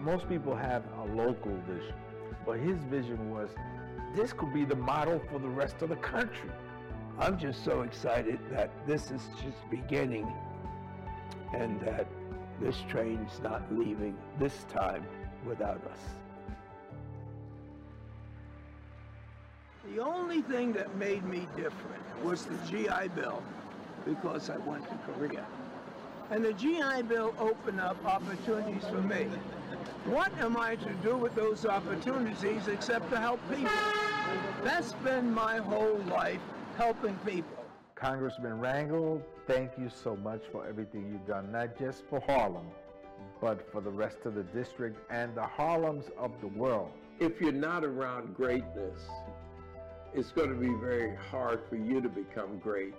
[0.00, 1.94] Most people have a local vision,
[2.46, 3.50] but his vision was
[4.14, 6.50] this could be the model for the rest of the country.
[7.20, 10.32] I'm just so excited that this is just beginning
[11.52, 12.06] and that
[12.60, 15.04] this train's not leaving this time
[15.44, 16.00] without us.
[19.94, 23.42] The only thing that made me different was the GI Bill
[24.04, 25.44] because I went to Korea.
[26.30, 29.26] And the GI Bill opened up opportunities for me.
[30.04, 33.72] What am I to do with those opportunities except to help people?
[34.62, 36.40] That's been my whole life,
[36.78, 37.64] helping people.
[37.96, 42.68] Congressman Rangel, thank you so much for everything you've done, not just for Harlem,
[43.40, 46.92] but for the rest of the district and the Harlems of the world.
[47.18, 49.02] If you're not around greatness,
[50.14, 52.94] it's going to be very hard for you to become great.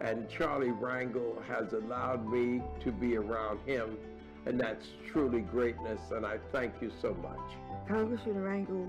[0.00, 3.96] And Charlie Rangel has allowed me to be around him,
[4.46, 7.88] and that's truly greatness, and I thank you so much.
[7.88, 8.88] Congressman Rangel,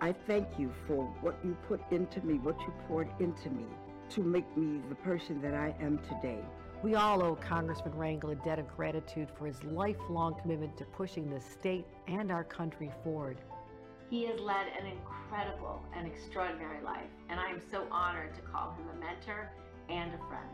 [0.00, 3.64] I thank you for what you put into me, what you poured into me
[4.10, 6.40] to make me the person that I am today.
[6.82, 11.30] We all owe Congressman Rangel a debt of gratitude for his lifelong commitment to pushing
[11.30, 13.38] the state and our country forward.
[14.10, 18.72] He has led an incredible and extraordinary life, and I am so honored to call
[18.74, 19.50] him a mentor
[19.88, 20.50] and a friend.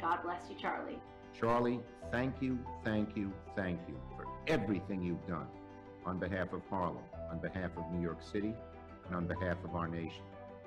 [0.00, 0.98] God bless you, Charlie.
[1.32, 1.80] Charlie,
[2.10, 5.46] thank you, thank you, thank you for everything you've done
[6.04, 8.54] on behalf of Harlem, on behalf of New York City,
[9.10, 10.22] and on behalf of our nation.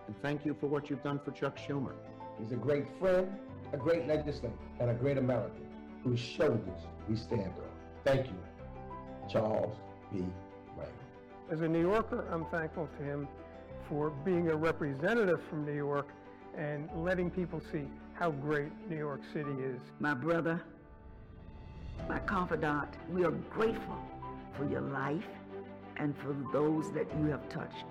[0.08, 1.94] And thank you for what you've done for Chuck Schumer.
[2.40, 3.32] He's a great friend,
[3.72, 5.66] a great legislator, and a great American
[6.04, 7.72] whose shoulders we stand on.
[8.04, 8.38] Thank you,
[9.30, 9.76] Charles
[10.12, 10.26] B.
[10.78, 10.90] Rangel.
[11.52, 13.28] As a New Yorker, I'm thankful to him
[13.88, 16.10] for being a representative from New York
[16.58, 19.80] and letting people see how great New York City is.
[20.00, 20.62] My brother,
[22.10, 23.98] my confidant, we are grateful
[24.58, 25.24] for your life
[25.98, 27.86] and for those that you have touched.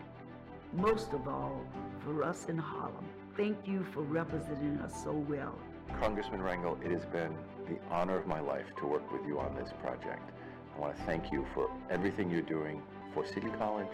[0.73, 1.61] Most of all,
[2.03, 3.05] for us in Harlem.
[3.37, 5.55] Thank you for representing us so well.
[6.01, 7.35] Congressman Rangel, it has been
[7.69, 10.31] the honor of my life to work with you on this project.
[10.75, 13.93] I want to thank you for everything you're doing for City College,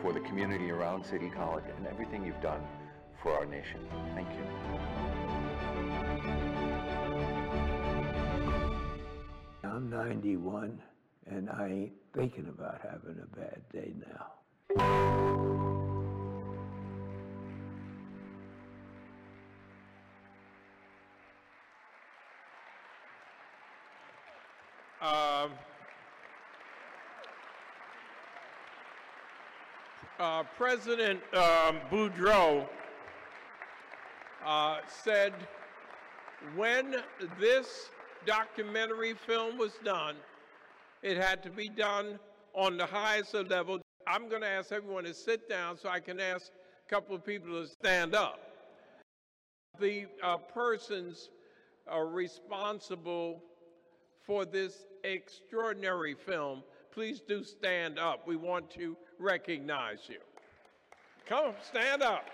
[0.00, 2.62] for the community around City College, and everything you've done
[3.22, 3.80] for our nation.
[4.14, 4.44] Thank you.
[9.64, 10.80] I'm 91
[11.26, 15.87] and I ain't thinking about having a bad day now.
[25.00, 25.52] Um,
[30.18, 32.66] uh, President um, Boudreau
[34.44, 35.32] uh, said
[36.56, 36.96] when
[37.38, 37.90] this
[38.26, 40.16] documentary film was done,
[41.02, 42.18] it had to be done
[42.52, 43.80] on the highest level.
[44.08, 46.50] I'm going to ask everyone to sit down so I can ask
[46.84, 48.40] a couple of people to stand up.
[49.78, 51.30] The uh, persons
[52.04, 53.44] responsible
[54.28, 56.62] for this extraordinary film,
[56.92, 58.28] please do stand up.
[58.28, 60.18] We want to recognize you.
[61.26, 62.26] Come, stand up.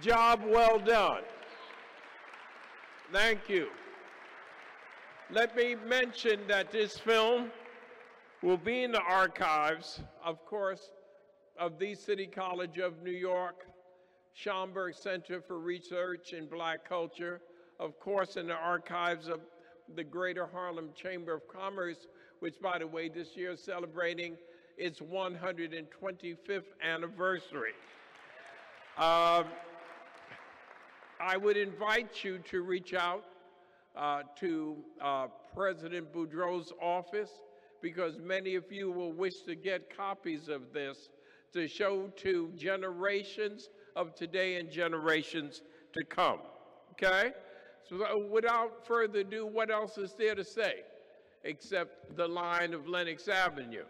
[0.00, 1.22] Job well done.
[3.12, 3.68] Thank you.
[5.30, 7.50] Let me mention that this film
[8.40, 10.90] will be in the archives, of course,
[11.58, 13.66] of the City College of New York,
[14.36, 17.40] Schomburg Center for Research in Black Culture,
[17.80, 19.40] of course, in the archives of
[19.94, 22.06] the Greater Harlem Chamber of Commerce,
[22.40, 24.36] which, by the way, this year is celebrating
[24.76, 27.72] its 125th anniversary.
[28.96, 29.44] Um,
[31.20, 33.24] I would invite you to reach out
[33.96, 37.30] uh, to uh, President Boudreau's office
[37.80, 41.10] because many of you will wish to get copies of this
[41.52, 45.62] to show to generations of today and generations
[45.92, 46.40] to come.
[46.92, 47.32] Okay?
[47.88, 50.82] So uh, without further ado, what else is there to say
[51.44, 53.84] except the Lion of Lenox Avenue?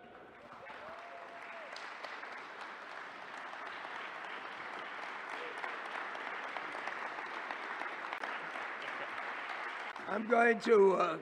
[10.10, 11.16] I'm going to uh,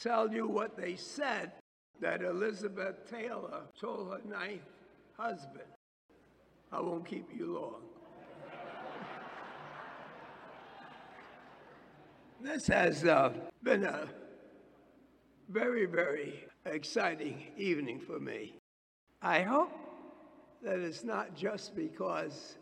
[0.00, 1.52] tell you what they said
[2.00, 4.60] that Elizabeth Taylor told her ninth
[5.16, 5.64] husband.
[6.72, 7.95] I won't keep you long.
[12.40, 13.32] This has uh,
[13.62, 14.08] been a
[15.48, 18.58] very, very exciting evening for me.
[19.22, 19.72] I hope
[20.62, 22.56] that it's not just because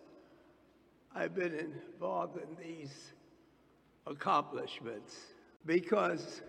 [1.15, 3.15] I've been involved in these
[4.07, 5.17] accomplishments,
[5.67, 6.43] because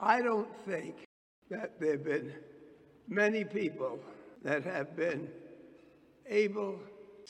[0.00, 1.04] I don't think
[1.48, 2.32] that there have been
[3.06, 4.00] many people
[4.42, 5.28] that have been
[6.28, 6.80] able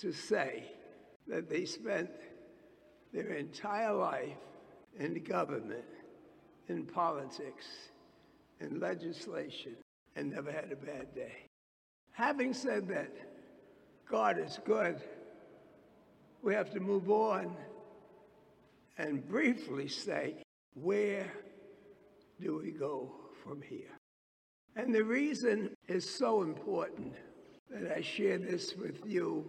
[0.01, 0.65] to say
[1.27, 2.11] that they spent
[3.13, 4.37] their entire life
[4.99, 5.85] in government,
[6.69, 7.67] in politics,
[8.61, 9.77] in legislation,
[10.17, 11.47] and never had a bad day.
[12.13, 13.13] Having said that,
[14.11, 15.01] God is good.
[16.43, 17.57] We have to move on
[18.97, 20.35] and briefly say,
[20.75, 21.33] where
[22.41, 23.13] do we go
[23.45, 23.97] from here?
[24.77, 27.15] And the reason is so important
[27.71, 29.45] that I share this with you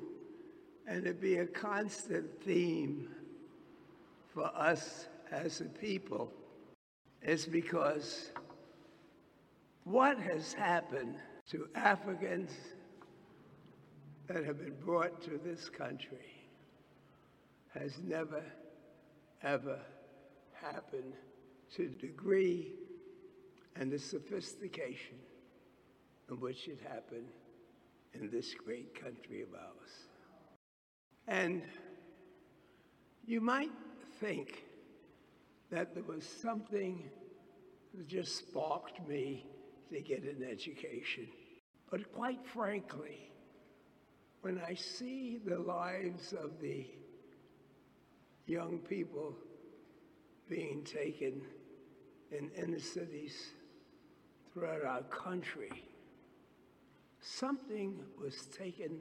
[0.88, 3.10] and it be a constant theme
[4.34, 6.32] for us as a people
[7.22, 8.32] is because
[9.84, 11.16] what has happened
[11.50, 12.52] to Africans
[14.28, 16.48] that have been brought to this country
[17.74, 18.44] has never,
[19.44, 19.80] ever
[20.54, 21.14] happened
[21.76, 22.74] to the degree
[23.76, 25.18] and the sophistication
[26.30, 27.28] in which it happened
[28.14, 30.08] in this great country of ours.
[31.28, 31.62] And
[33.26, 33.72] you might
[34.20, 34.64] think
[35.72, 37.10] that there was something
[37.94, 39.46] that just sparked me
[39.92, 41.28] to get an education.
[41.90, 43.32] But quite frankly,
[44.42, 46.86] when I see the lives of the
[48.46, 49.36] young people
[50.50, 51.42] being taken
[52.32, 53.52] in inner cities
[54.52, 55.70] throughout our country.
[57.22, 59.00] Something was taken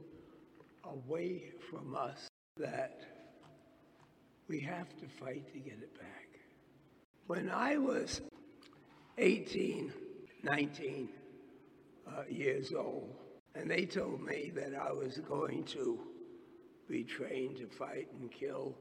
[0.85, 2.29] away from us
[2.59, 3.01] that
[4.49, 6.41] we have to fight to get it back.
[7.27, 8.23] When I was
[9.19, 9.93] 18,
[10.43, 11.09] 19
[12.07, 13.15] uh, years old,
[13.55, 15.99] and they told me that I was going to
[16.89, 18.75] be trained to fight and kill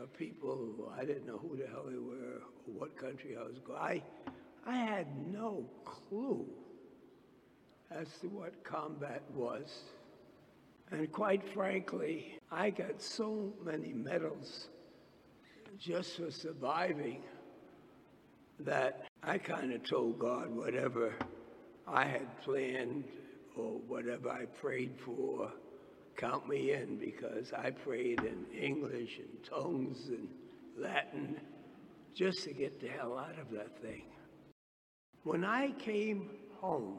[0.00, 3.42] uh, people who I didn't know who the hell they were or what country I
[3.42, 3.80] was going.
[3.80, 4.02] I,
[4.66, 6.46] I had no clue
[7.90, 9.84] as to what combat was.
[10.92, 14.68] And quite frankly, I got so many medals
[15.78, 17.22] just for surviving
[18.60, 21.14] that I kind of told God whatever
[21.86, 23.04] I had planned
[23.56, 25.50] or whatever I prayed for,
[26.16, 30.28] count me in because I prayed in English and tongues and
[30.76, 31.40] Latin
[32.14, 34.04] just to get the hell out of that thing.
[35.24, 36.30] When I came
[36.60, 36.98] home,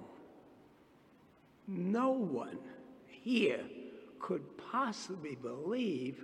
[1.67, 2.59] no one
[3.07, 3.61] here
[4.19, 6.23] could possibly believe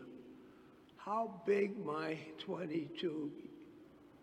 [1.05, 3.31] how big my 22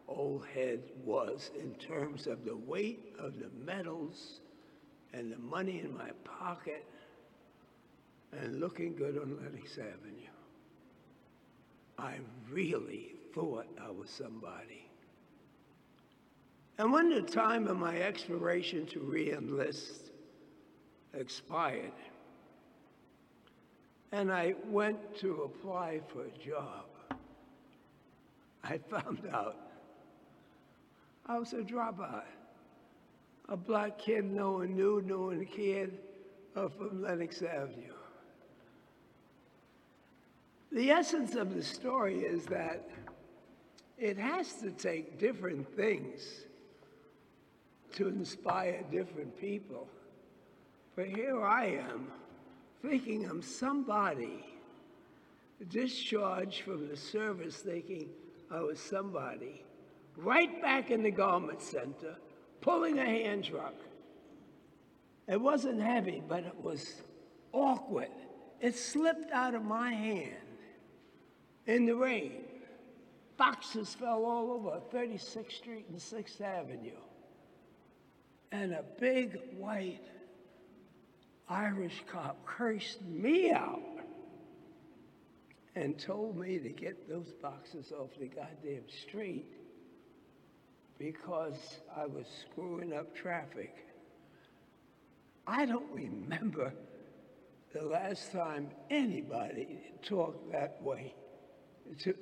[0.06, 4.40] old head was in terms of the weight of the medals
[5.12, 6.84] and the money in my pocket
[8.32, 10.28] and looking good on Lenox Avenue.
[11.98, 12.14] I
[12.50, 14.88] really thought I was somebody.
[16.78, 20.12] And when the time of my expiration to re-enlist
[21.12, 21.92] expired,
[24.12, 26.86] and I went to apply for a job,
[28.64, 29.56] I found out
[31.26, 32.24] I was a dropout.
[33.50, 35.92] A black kid no one knew, no one cared,
[36.56, 37.92] uh, from Lenox Avenue.
[40.70, 42.88] The essence of the story is that
[43.98, 46.44] it has to take different things
[47.92, 49.88] to inspire different people.
[50.94, 52.12] But here I am,
[52.82, 54.44] thinking I'm somebody,
[55.68, 58.08] discharged from the service thinking
[58.50, 59.62] I was somebody,
[60.16, 62.16] right back in the garment center,
[62.60, 63.74] pulling a hand truck.
[65.26, 67.02] It wasn't heavy, but it was
[67.52, 68.08] awkward.
[68.60, 70.34] It slipped out of my hand
[71.66, 72.44] in the rain.
[73.36, 76.90] Boxes fell all over 36th Street and 6th Avenue.
[78.50, 80.00] And a big white
[81.48, 83.80] Irish cop cursed me out
[85.74, 89.46] and told me to get those boxes off the goddamn street
[90.98, 93.86] because I was screwing up traffic.
[95.46, 96.72] I don't remember
[97.72, 101.14] the last time anybody talked that way.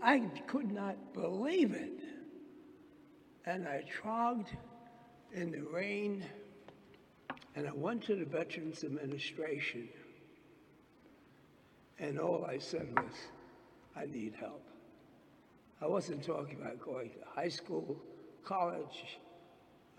[0.02, 2.00] I could not believe it.
[3.44, 4.50] And I trogged
[5.32, 6.24] in the rain
[7.56, 9.88] and I went to the Veterans Administration.
[11.98, 13.14] And all I said was,
[13.96, 14.62] I need help.
[15.80, 17.96] I wasn't talking about going to high school,
[18.44, 19.18] college,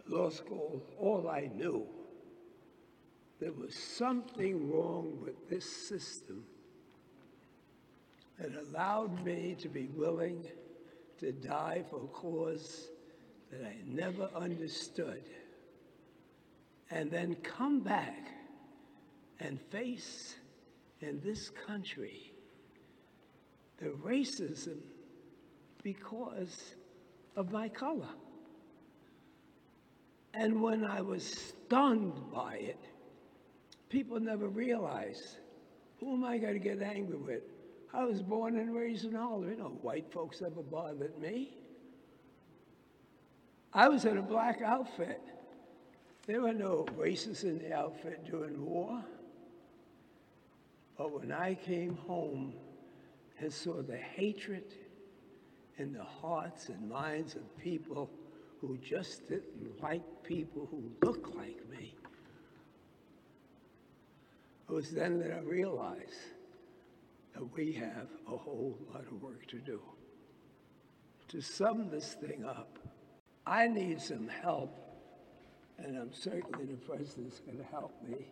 [0.08, 0.84] law school.
[1.00, 1.88] All I knew,
[3.40, 6.44] there was something wrong with this system
[8.40, 10.46] that allowed me to be willing
[11.20, 12.90] to die for a cause
[13.52, 15.24] that I never understood,
[16.90, 18.32] and then come back
[19.40, 20.36] and face
[21.02, 22.34] in this country
[23.78, 24.78] the racism
[25.84, 26.76] because
[27.36, 28.10] of my color.
[30.34, 32.80] And when I was stunned by it,
[33.90, 35.38] people never realized
[36.00, 37.42] who am I going to get angry with?
[37.94, 39.58] I was born and raised in Harlem.
[39.58, 41.56] Know, white folks ever bothered me.
[43.74, 45.22] I was in a black outfit.
[46.28, 49.02] There were no racists in the outfit during war.
[50.98, 52.54] But when I came home
[53.40, 54.74] and saw the hatred
[55.78, 58.10] in the hearts and minds of people
[58.60, 61.96] who just didn't like people who looked like me,
[64.70, 66.34] it was then that I realized
[67.36, 69.80] that we have a whole lot of work to do.
[71.30, 72.80] To sum this thing up,
[73.46, 74.76] I need some help,
[75.78, 78.28] and I'm certainly the president's going to help me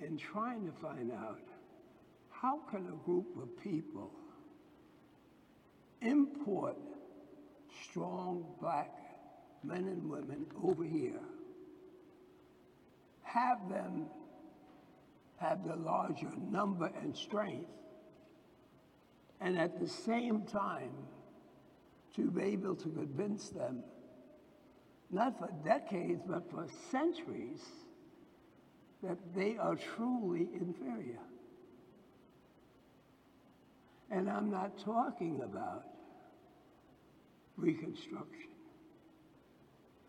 [0.00, 1.40] in trying to find out
[2.30, 4.10] how can a group of people
[6.02, 6.76] import
[7.82, 8.92] strong black
[9.64, 11.20] men and women over here,
[13.22, 14.06] have them
[15.38, 17.70] have the larger number and strength,
[19.40, 20.92] and at the same time
[22.14, 23.82] to be able to convince them,
[25.10, 27.62] not for decades, but for centuries,
[29.02, 31.20] that they are truly inferior.
[34.10, 35.84] And I'm not talking about
[37.56, 38.50] Reconstruction.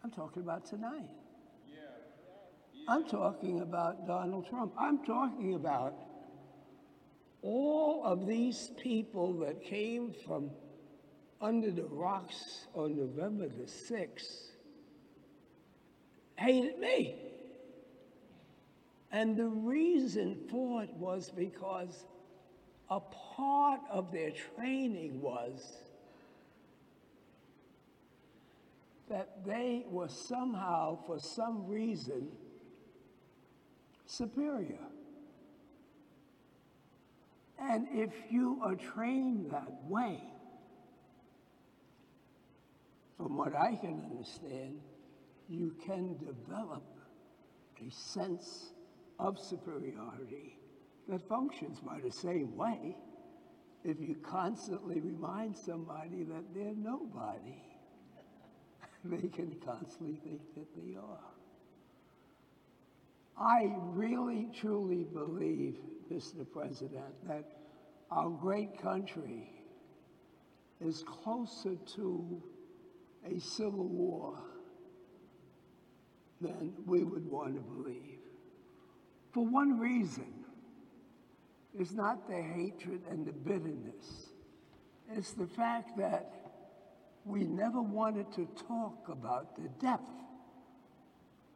[0.03, 1.09] I'm talking about tonight.
[2.89, 4.73] I'm talking about Donald Trump.
[4.77, 5.93] I'm talking about
[7.41, 10.51] all of these people that came from
[11.41, 14.56] under the rocks on November the 6th
[16.37, 17.15] hated me.
[19.11, 22.05] And the reason for it was because
[22.89, 25.77] a part of their training was
[29.09, 32.27] that they were somehow, for some reason,
[34.05, 34.77] superior.
[37.59, 40.21] And if you are trained that way,
[43.15, 44.79] from what I can understand,
[45.49, 46.83] you can develop
[47.85, 48.71] a sense
[49.19, 50.57] of superiority
[51.07, 52.97] that functions by the same way
[53.83, 57.63] if you constantly remind somebody that they're nobody.
[59.05, 61.19] they can constantly think that they are.
[63.39, 65.77] I really, truly believe,
[66.11, 66.45] Mr.
[66.51, 67.45] President, that
[68.09, 69.49] our great country
[70.81, 72.41] is closer to
[73.25, 74.39] a civil war
[76.41, 78.19] than we would want to believe.
[79.31, 80.33] For one reason,
[81.77, 84.29] it's not the hatred and the bitterness.
[85.15, 86.33] It's the fact that
[87.25, 90.03] we never wanted to talk about the depth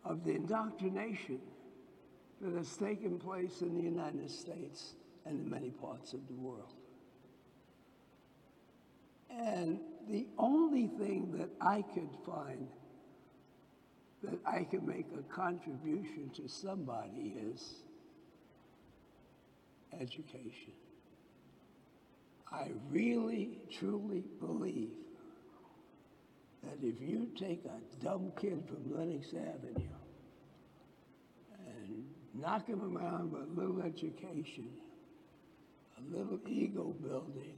[0.03, 1.39] of the indoctrination
[2.41, 4.95] that has taken place in the United States
[5.25, 6.73] and in many parts of the world.
[9.29, 9.79] And
[10.09, 12.67] the only thing that I could find
[14.23, 17.73] that I can make a contribution to somebody is
[19.99, 20.73] education.
[22.51, 24.91] I really, truly believe
[26.63, 29.87] that if you take a dumb kid from Lenox Avenue
[31.65, 34.67] and knock him around with a little education,
[35.97, 37.55] a little ego building,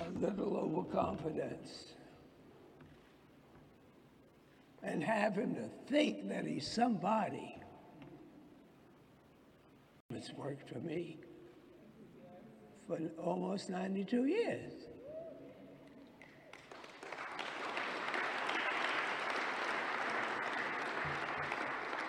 [0.00, 1.92] a little overconfidence,
[4.82, 7.58] and have him to think that he's somebody,
[10.14, 11.18] it's worked for me
[12.86, 14.72] for almost 92 years.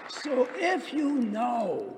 [0.09, 1.95] So if you know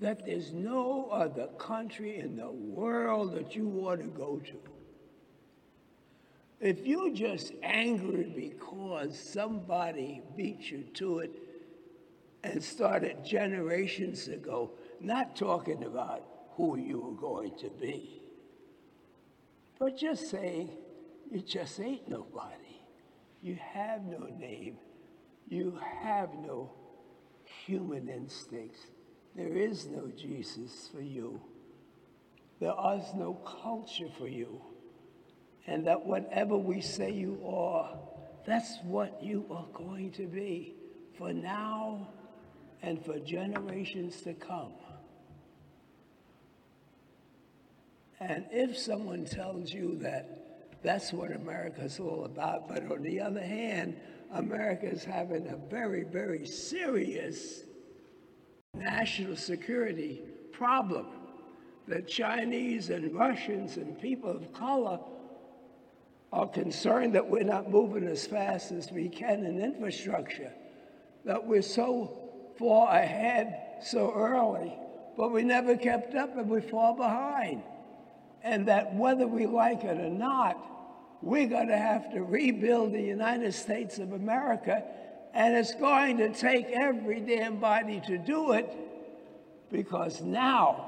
[0.00, 4.58] that there's no other country in the world that you want to go to,
[6.60, 11.32] if you're just angry because somebody beat you to it
[12.44, 14.70] and started generations ago,
[15.00, 16.22] not talking about
[16.52, 18.20] who you were going to be,
[19.78, 20.70] but just saying
[21.30, 22.54] you just ain't nobody.
[23.42, 24.76] You have no name.
[25.48, 26.70] You have no
[27.64, 28.80] human instincts.
[29.34, 31.40] There is no Jesus for you.
[32.60, 34.60] There is no culture for you.
[35.66, 37.96] And that whatever we say you are,
[38.46, 40.74] that's what you are going to be
[41.16, 42.08] for now
[42.82, 44.72] and for generations to come.
[48.20, 53.42] And if someone tells you that that's what America's all about, but on the other
[53.42, 53.96] hand,
[54.32, 57.64] America is having a very, very serious
[58.74, 60.22] national security
[60.52, 61.06] problem.
[61.88, 65.00] The Chinese and Russians and people of color
[66.32, 70.52] are concerned that we're not moving as fast as we can in infrastructure,
[71.24, 72.16] that we're so
[72.58, 74.72] far ahead so early,
[75.16, 77.62] but we never kept up and we fall behind.
[78.42, 80.56] And that whether we like it or not,
[81.20, 84.82] we're going to have to rebuild the United States of America,
[85.34, 88.72] and it's going to take every damn body to do it
[89.70, 90.86] because now,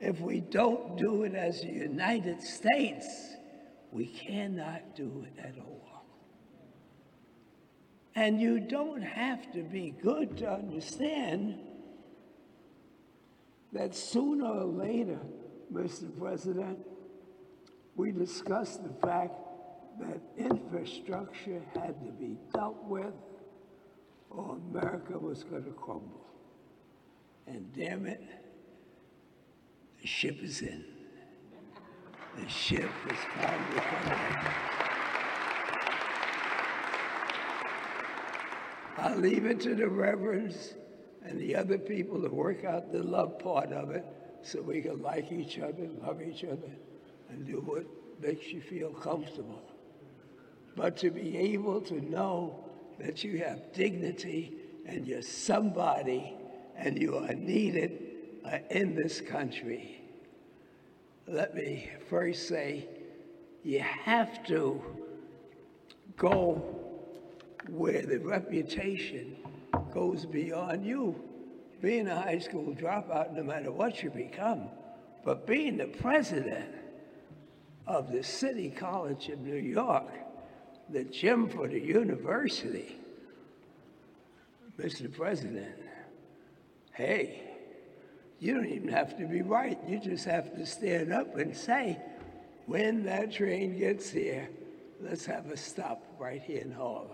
[0.00, 3.36] if we don't do it as the United States,
[3.92, 6.04] we cannot do it at all.
[8.14, 11.58] And you don't have to be good to understand
[13.72, 15.20] that sooner or later,
[15.72, 16.06] Mr.
[16.18, 16.78] President,
[17.94, 19.34] we discussed the fact
[20.00, 23.14] that infrastructure had to be dealt with
[24.30, 26.26] or America was going to crumble.
[27.46, 28.22] And damn it,
[30.00, 30.84] the ship is in.
[32.38, 34.18] The ship is finally coming.
[38.98, 40.74] I'll leave it to the reverends
[41.24, 44.04] and the other people to work out the love part of it
[44.42, 46.70] so we can like each other, love each other,
[47.30, 47.86] and do what
[48.20, 49.62] makes you feel comfortable.
[50.76, 52.64] But to be able to know
[52.98, 54.54] that you have dignity
[54.86, 56.34] and you're somebody
[56.76, 58.02] and you are needed
[58.44, 59.99] uh, in this country.
[61.30, 62.88] Let me first say
[63.62, 64.82] you have to
[66.16, 66.60] go
[67.68, 69.36] where the reputation
[69.94, 71.14] goes beyond you.
[71.80, 74.70] Being a high school dropout, no matter what you become,
[75.24, 76.74] but being the president
[77.86, 80.10] of the City College of New York,
[80.88, 82.98] the gym for the university,
[84.76, 85.16] Mr.
[85.16, 85.76] President,
[86.92, 87.49] hey,
[88.40, 89.78] you don't even have to be right.
[89.86, 91.98] You just have to stand up and say,
[92.64, 94.48] when that train gets here,
[95.02, 97.10] let's have a stop right here in Harlem.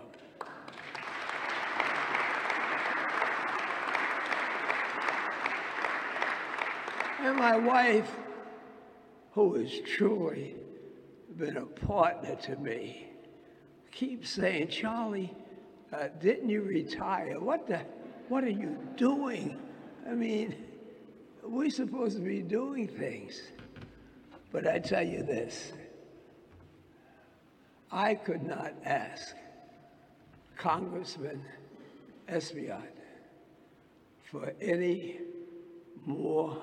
[7.19, 8.09] And my wife,
[9.33, 10.55] who has truly
[11.35, 13.09] been a partner to me,
[13.91, 15.35] keeps saying, Charlie,
[15.91, 17.37] uh, didn't you retire?
[17.39, 17.81] What the,
[18.29, 19.59] what are you doing?
[20.07, 20.66] I mean,
[21.49, 23.41] we're supposed to be doing things.
[24.51, 25.71] But I tell you this,
[27.91, 29.35] I could not ask
[30.57, 31.43] Congressman
[32.27, 32.91] Espaillat
[34.31, 35.19] for any
[36.05, 36.61] more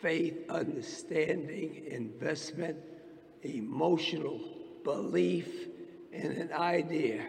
[0.00, 2.76] faith, understanding, investment,
[3.42, 4.40] emotional
[4.84, 5.48] belief
[6.12, 7.24] in an idea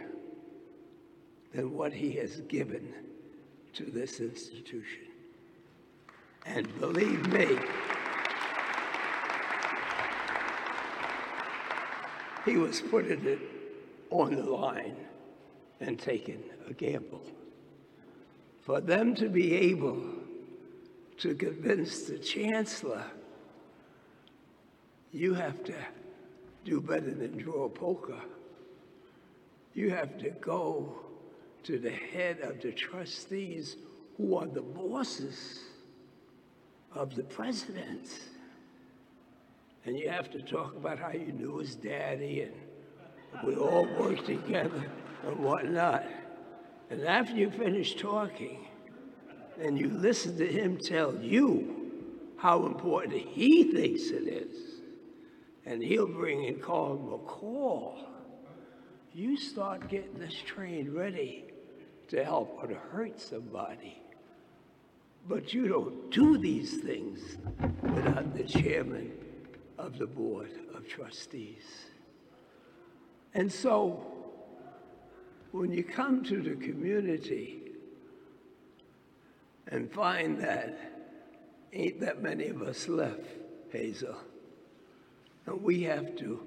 [1.54, 2.94] than what he has given
[3.74, 5.09] to this institution.
[6.46, 7.58] And believe me,
[12.46, 13.40] he was putting it
[14.10, 14.96] on the line
[15.80, 17.24] and taking a gamble.
[18.62, 20.02] For them to be able
[21.18, 23.06] to convince the chancellor,
[25.12, 25.74] you have to
[26.66, 28.20] do better than draw poker.
[29.74, 31.00] You have to go
[31.64, 33.76] to the head of the trustees
[34.18, 35.60] who are the bosses
[36.94, 38.10] of the president.
[39.86, 42.54] And you have to talk about how you knew his daddy and
[43.44, 44.86] we all worked together
[45.26, 46.06] and whatnot.
[46.90, 48.68] And after you finish talking,
[49.62, 51.92] and you listen to him tell you
[52.38, 54.82] how important he thinks it is,
[55.66, 58.06] and he'll bring in Carl McCall,
[59.14, 61.46] you start getting this train ready
[62.08, 64.02] to help or to hurt somebody.
[65.30, 67.38] But you don't do these things
[67.84, 69.12] without the chairman
[69.78, 71.66] of the board of trustees.
[73.36, 74.04] And so,
[75.52, 77.62] when you come to the community
[79.68, 80.80] and find that
[81.74, 83.22] ain't that many of us left,
[83.72, 84.18] Hazel,
[85.46, 86.42] and we have to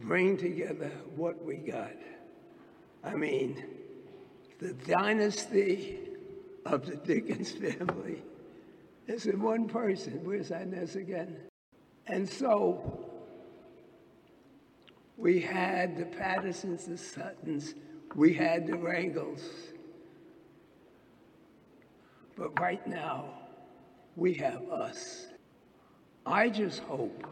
[0.00, 1.94] bring together what we got.
[3.04, 3.62] I mean,
[4.58, 6.13] the dynasty
[6.66, 8.22] of the Dickens family
[9.06, 10.20] is in one person.
[10.24, 11.36] Where's Inez again?
[12.06, 13.10] And so
[15.16, 17.74] we had the Patersons, the Suttons,
[18.14, 19.42] we had the Rangels.
[22.36, 23.26] But right now,
[24.16, 25.26] we have us.
[26.26, 27.26] I just hope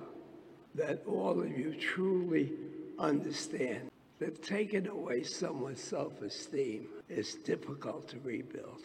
[0.74, 2.52] that all of you truly
[2.98, 8.82] understand that taking away someone's self esteem is difficult to rebuild.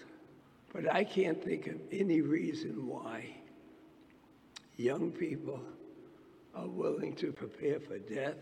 [0.78, 3.26] But I can't think of any reason why
[4.76, 5.60] young people
[6.54, 8.38] are willing to prepare for death,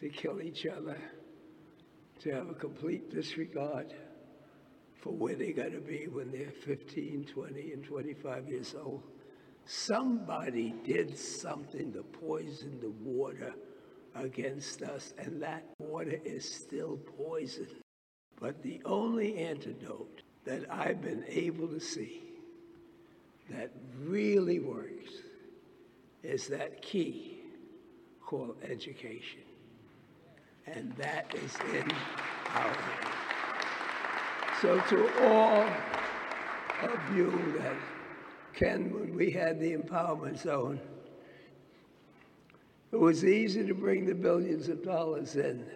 [0.00, 0.96] to kill each other,
[2.20, 3.92] to have a complete disregard
[4.94, 9.02] for where they're going to be when they're 15, 20, and 25 years old.
[9.66, 13.52] Somebody did something to poison the water
[14.14, 17.68] against us, and that water is still poison.
[18.40, 22.22] But the only antidote that I've been able to see
[23.50, 23.70] that
[24.04, 25.12] really works
[26.22, 27.40] is that key
[28.24, 29.40] called education.
[30.66, 31.90] And that is in
[32.54, 33.16] our hands.
[34.62, 35.68] So to all
[36.82, 37.76] of you that
[38.54, 40.80] Ken, when we had the empowerment zone,
[42.90, 45.66] it was easy to bring the billions of dollars in,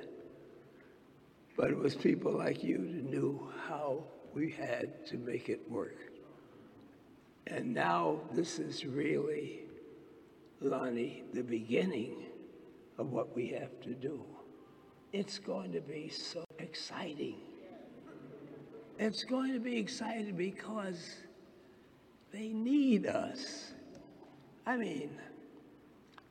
[1.57, 4.03] but it was people like you that knew how
[4.35, 5.97] we had to make it work.
[7.47, 9.61] And now this is really
[10.61, 12.27] Lonnie, the beginning
[12.99, 14.23] of what we have to do.
[15.13, 17.37] It's going to be so exciting.
[18.99, 21.17] It's going to be exciting because
[22.33, 23.73] they need us.
[24.67, 25.11] I mean,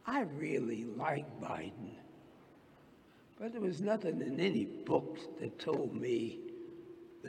[0.06, 1.96] I really like Biden,
[3.40, 6.40] but there was nothing in any books that told me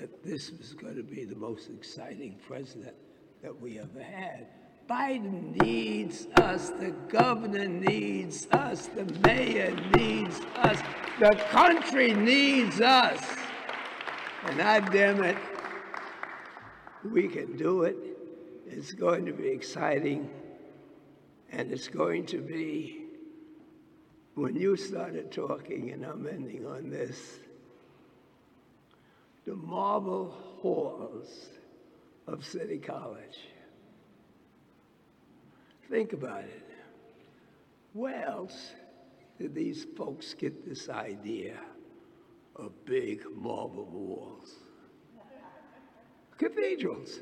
[0.01, 2.95] that this was going to be the most exciting president
[3.43, 4.47] that we ever had.
[4.89, 10.79] Biden needs us, the governor needs us, the mayor needs us,
[11.21, 13.23] the country needs us.
[14.47, 15.37] And I damn it,
[17.05, 17.97] we can do it.
[18.67, 20.31] It's going to be exciting.
[21.53, 23.05] And it's going to be,
[24.35, 27.41] when you started talking, and I'm ending on this,
[29.51, 31.49] the marble halls
[32.29, 33.49] of City College.
[35.91, 36.69] Think about it.
[37.93, 38.71] Where else
[39.41, 41.57] did these folks get this idea
[42.55, 44.55] of big marble walls?
[46.39, 47.19] Cathedrals.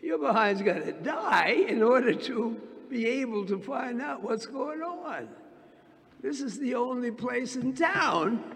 [0.00, 4.82] Your behind's got to die in order to be able to find out what's going
[4.82, 5.28] on.
[6.22, 8.55] This is the only place in town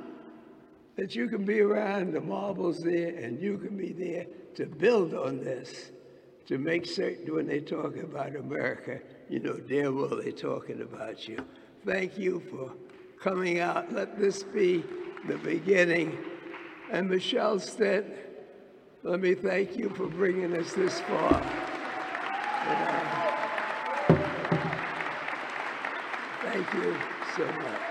[1.01, 5.15] that you can be around the marbles there and you can be there to build
[5.15, 5.93] on this,
[6.47, 9.01] to make certain when they talk about America,
[9.31, 11.39] you know damn well they're talking about you.
[11.87, 12.75] Thank you for
[13.19, 13.91] coming out.
[13.91, 14.85] Let this be
[15.27, 16.19] the beginning.
[16.93, 21.43] And Michelle Stitt, let me thank you for bringing us this far.
[26.43, 26.95] Thank you
[27.35, 27.90] so much.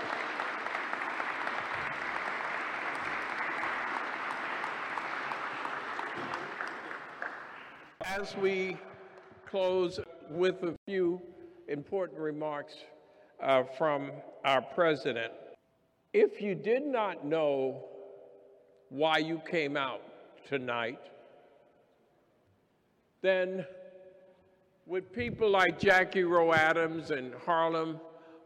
[8.20, 8.76] As we
[9.46, 9.98] close
[10.28, 11.22] with a few
[11.68, 12.74] important remarks
[13.42, 14.12] uh, from
[14.44, 15.32] our president,
[16.12, 17.82] if you did not know
[18.90, 20.02] why you came out
[20.46, 20.98] tonight,
[23.22, 23.64] then
[24.86, 27.98] with people like Jackie Rowe Adams and Harlem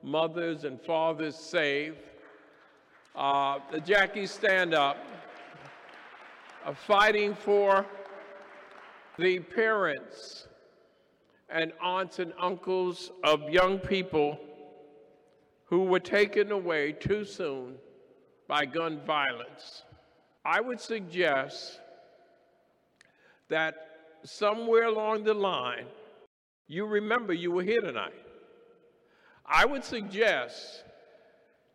[0.05, 1.97] Mothers and Fathers Save,
[3.17, 4.99] uh, the Jackie Stand Up,
[6.65, 7.85] uh, fighting for
[9.19, 10.49] the parents
[11.49, 14.39] and aunts and uncles of young people
[15.67, 17.77] who were taken away too soon
[18.49, 19.83] by gun violence.
[20.45, 21.81] I would suggest
[23.49, 23.75] that
[24.25, 25.87] somewhere along the line,
[26.67, 28.13] you remember you were here tonight.
[29.47, 30.85] I would suggest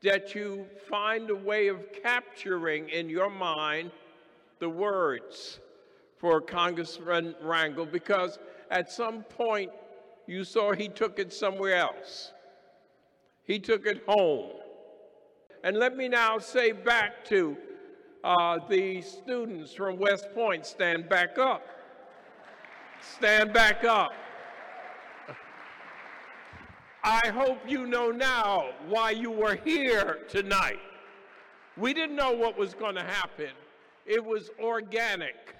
[0.02, 3.92] that you find a way of capturing in your mind
[4.60, 5.60] the words
[6.20, 8.38] for Congressman Rangel because
[8.70, 9.72] at some point
[10.28, 12.34] you saw he took it somewhere else.
[13.44, 14.52] He took it home.
[15.64, 17.58] And let me now say back to
[18.24, 21.64] uh, the students from West Point stand back up.
[23.02, 24.12] Stand back up.
[27.04, 30.80] I hope you know now why you were here tonight.
[31.78, 33.52] We didn't know what was going to happen.
[34.06, 35.56] It was organic.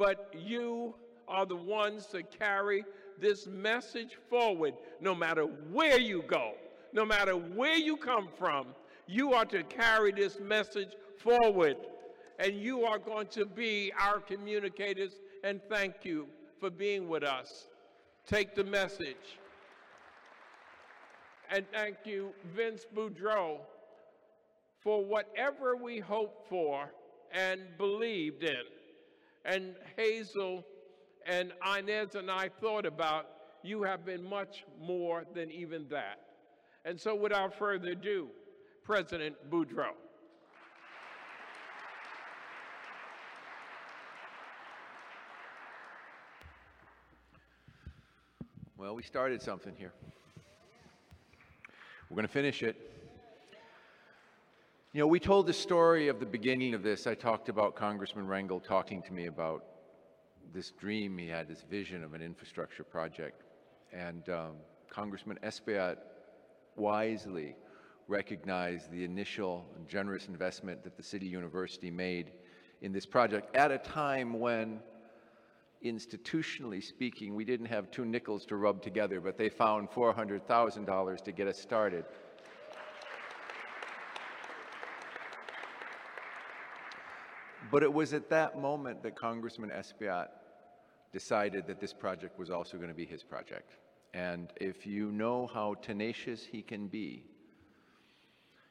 [0.00, 0.94] But you
[1.28, 2.86] are the ones to carry
[3.20, 6.52] this message forward no matter where you go,
[6.94, 8.68] no matter where you come from.
[9.06, 11.76] You are to carry this message forward.
[12.38, 15.20] And you are going to be our communicators.
[15.44, 16.28] And thank you
[16.58, 17.66] for being with us.
[18.26, 19.36] Take the message.
[21.50, 23.58] And thank you, Vince Boudreau,
[24.82, 26.90] for whatever we hoped for
[27.34, 28.64] and believed in.
[29.44, 30.64] And Hazel
[31.26, 33.26] and Inez and I thought about,
[33.62, 36.20] you have been much more than even that.
[36.84, 38.28] And so, without further ado,
[38.82, 39.92] President Boudreau.
[48.78, 49.92] Well, we started something here.
[52.08, 52.99] We're going to finish it.
[54.92, 57.06] You know, we told the story of the beginning of this.
[57.06, 59.64] I talked about Congressman Rangel talking to me about
[60.52, 63.44] this dream he had, this vision of an infrastructure project.
[63.92, 64.56] And um,
[64.88, 65.98] Congressman Espaillat
[66.74, 67.54] wisely
[68.08, 72.32] recognized the initial generous investment that the City University made
[72.82, 74.80] in this project at a time when,
[75.84, 81.30] institutionally speaking, we didn't have two nickels to rub together, but they found $400,000 to
[81.30, 82.04] get us started.
[87.70, 90.28] But it was at that moment that Congressman Espaillat
[91.12, 93.72] decided that this project was also going to be his project.
[94.12, 97.24] And if you know how tenacious he can be,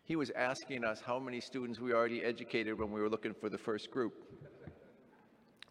[0.04, 3.48] he was asking us how many students we already educated when we were looking for
[3.48, 4.14] the first group.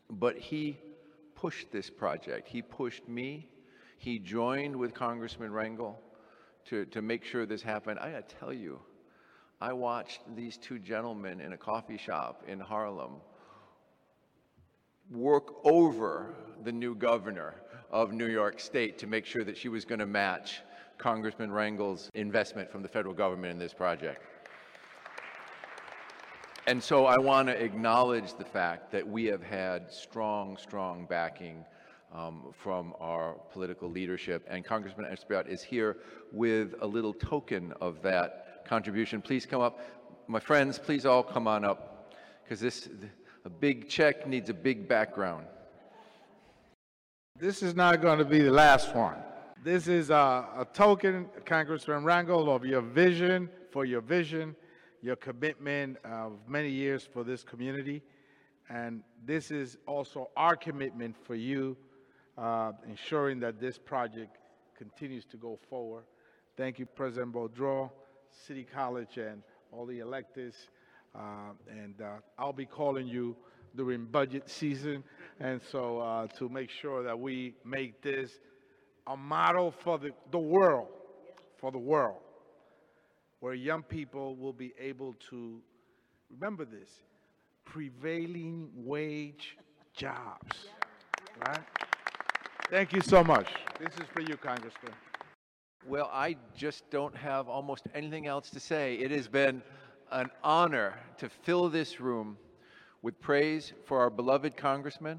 [0.08, 0.78] But he
[1.34, 2.48] pushed this project.
[2.48, 3.48] He pushed me.
[3.98, 5.96] He joined with Congressman Rangel
[6.66, 7.98] to, to make sure this happened.
[7.98, 8.80] I gotta tell you,
[9.60, 13.16] I watched these two gentlemen in a coffee shop in Harlem
[15.10, 17.56] work over the new governor
[17.90, 20.60] of New York State to make sure that she was going to match
[20.96, 24.22] Congressman Rangel's investment from the federal government in this project.
[26.68, 31.64] And so I want to acknowledge the fact that we have had strong, strong backing
[32.14, 34.46] um, from our political leadership.
[34.48, 35.96] And Congressman Espaillat is here
[36.30, 39.22] with a little token of that contribution.
[39.22, 39.80] Please come up.
[40.28, 42.12] My friends, please all come on up
[42.44, 42.88] because this,
[43.44, 45.46] a big check needs a big background.
[47.38, 49.16] This is not going to be the last one.
[49.64, 54.54] This is a, a token, Congressman Rangel, of your vision, for your vision,
[55.02, 58.02] your commitment of many years for this community.
[58.68, 61.76] And this is also our commitment for you,
[62.36, 64.36] uh, ensuring that this project
[64.76, 66.04] continues to go forward.
[66.56, 67.90] Thank you, President Boudreau,
[68.46, 69.42] City College, and
[69.72, 70.54] all the electors.
[71.14, 73.36] Uh, and uh, I'll be calling you
[73.76, 75.04] during budget season.
[75.40, 78.32] And so uh, to make sure that we make this
[79.06, 80.88] a model for the, the world,
[81.56, 82.18] for the world,
[83.40, 85.60] where young people will be able to,
[86.30, 86.90] remember this,
[87.64, 89.56] prevailing wage
[89.94, 90.66] jobs,
[91.46, 91.60] right?
[92.70, 93.48] Thank you so much.
[93.78, 94.92] This is for you, Congressman.
[95.88, 98.96] Well, I just don't have almost anything else to say.
[98.96, 99.62] It has been
[100.12, 102.36] an honor to fill this room
[103.00, 105.18] with praise for our beloved congressman,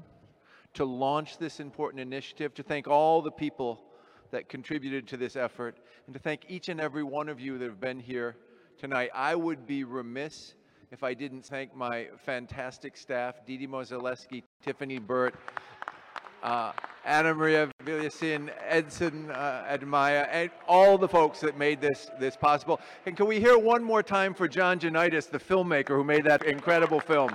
[0.74, 3.80] to launch this important initiative, to thank all the people
[4.30, 5.76] that contributed to this effort,
[6.06, 8.36] and to thank each and every one of you that have been here
[8.78, 9.10] tonight.
[9.12, 10.54] I would be remiss
[10.92, 15.34] if I didn't thank my fantastic staff, Didi Mozaleski, Tiffany Burt,
[16.44, 16.70] uh,
[17.04, 22.80] Anna Maria Villasin, Edson uh, Admaya, and all the folks that made this, this possible.
[23.06, 26.44] And can we hear one more time for John Janitis, the filmmaker who made that
[26.44, 27.34] incredible film?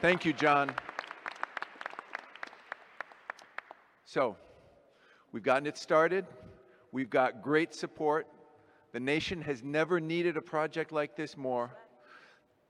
[0.00, 0.70] Thank you, John.
[4.04, 4.36] So,
[5.32, 6.26] we've gotten it started.
[6.92, 8.26] We've got great support.
[8.92, 11.70] The nation has never needed a project like this more.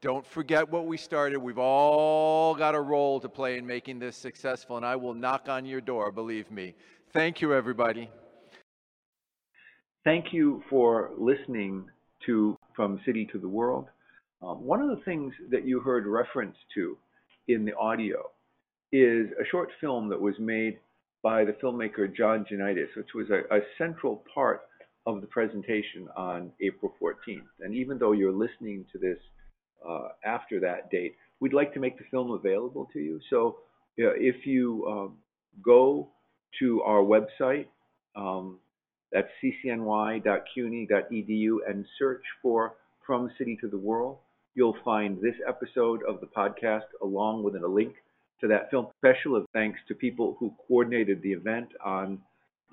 [0.01, 1.39] Don't forget what we started.
[1.39, 5.49] We've all got a role to play in making this successful, and I will knock
[5.49, 6.77] on your door, believe me.
[7.13, 8.09] Thank you, everybody.
[10.05, 11.91] Thank you for listening
[12.27, 13.87] to From City to the World.
[14.41, 16.97] Um, one of the things that you heard reference to
[17.49, 18.31] in the audio
[18.93, 20.79] is a short film that was made
[21.25, 24.61] by the filmmaker John Janitis, which was a, a central part
[25.07, 27.43] of the presentation on April 14th.
[27.63, 29.19] And even though you're listening to this
[29.87, 33.21] uh, after that date, we'd like to make the film available to you.
[33.31, 33.59] So
[33.97, 35.17] if you um,
[35.63, 36.09] go
[36.61, 37.67] to our website,
[38.17, 38.59] um,
[39.13, 40.21] that's ccny.cuny.edu,
[41.69, 42.75] and search for
[43.07, 44.19] From City to the World,
[44.55, 47.95] you'll find this episode of the podcast along with a link
[48.41, 48.89] to that film.
[48.99, 52.21] Special thanks to people who coordinated the event on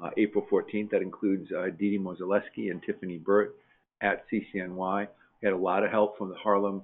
[0.03, 0.90] uh, April 14th.
[0.91, 3.56] That includes uh, Didi Mozaleski and Tiffany Burt
[4.02, 5.07] at CCNY.
[5.41, 6.84] We had a lot of help from the Harlem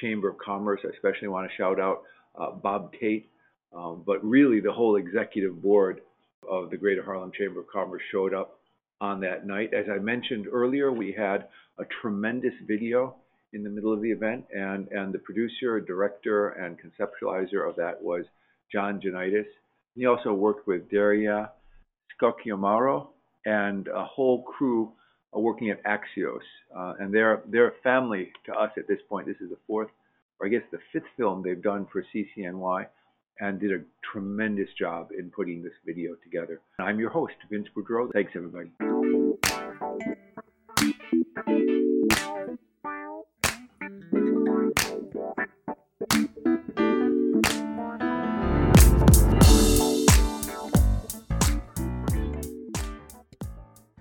[0.00, 0.80] Chamber of Commerce.
[0.84, 2.02] I especially want to shout out
[2.38, 3.28] uh, Bob Tate,
[3.74, 6.00] um, but really the whole executive board
[6.48, 8.58] of the Greater Harlem Chamber of Commerce showed up
[9.00, 9.72] on that night.
[9.72, 11.48] As I mentioned earlier, we had
[11.78, 13.16] a tremendous video
[13.52, 18.00] in the middle of the event, and, and the producer, director, and conceptualizer of that
[18.00, 18.24] was
[18.72, 19.46] John Janitis.
[19.96, 21.50] He also worked with Daria
[22.20, 23.08] Scocchiamaro
[23.44, 24.92] and a whole crew
[25.32, 26.40] working at Axios.
[26.76, 29.26] Uh, and they're, they're a family to us at this point.
[29.26, 29.88] This is the fourth,
[30.38, 32.86] or I guess the fifth film they've done for CCNY
[33.40, 33.80] and did a
[34.12, 36.60] tremendous job in putting this video together.
[36.78, 38.12] I'm your host, Vince Boudreau.
[38.12, 38.70] Thanks, everybody.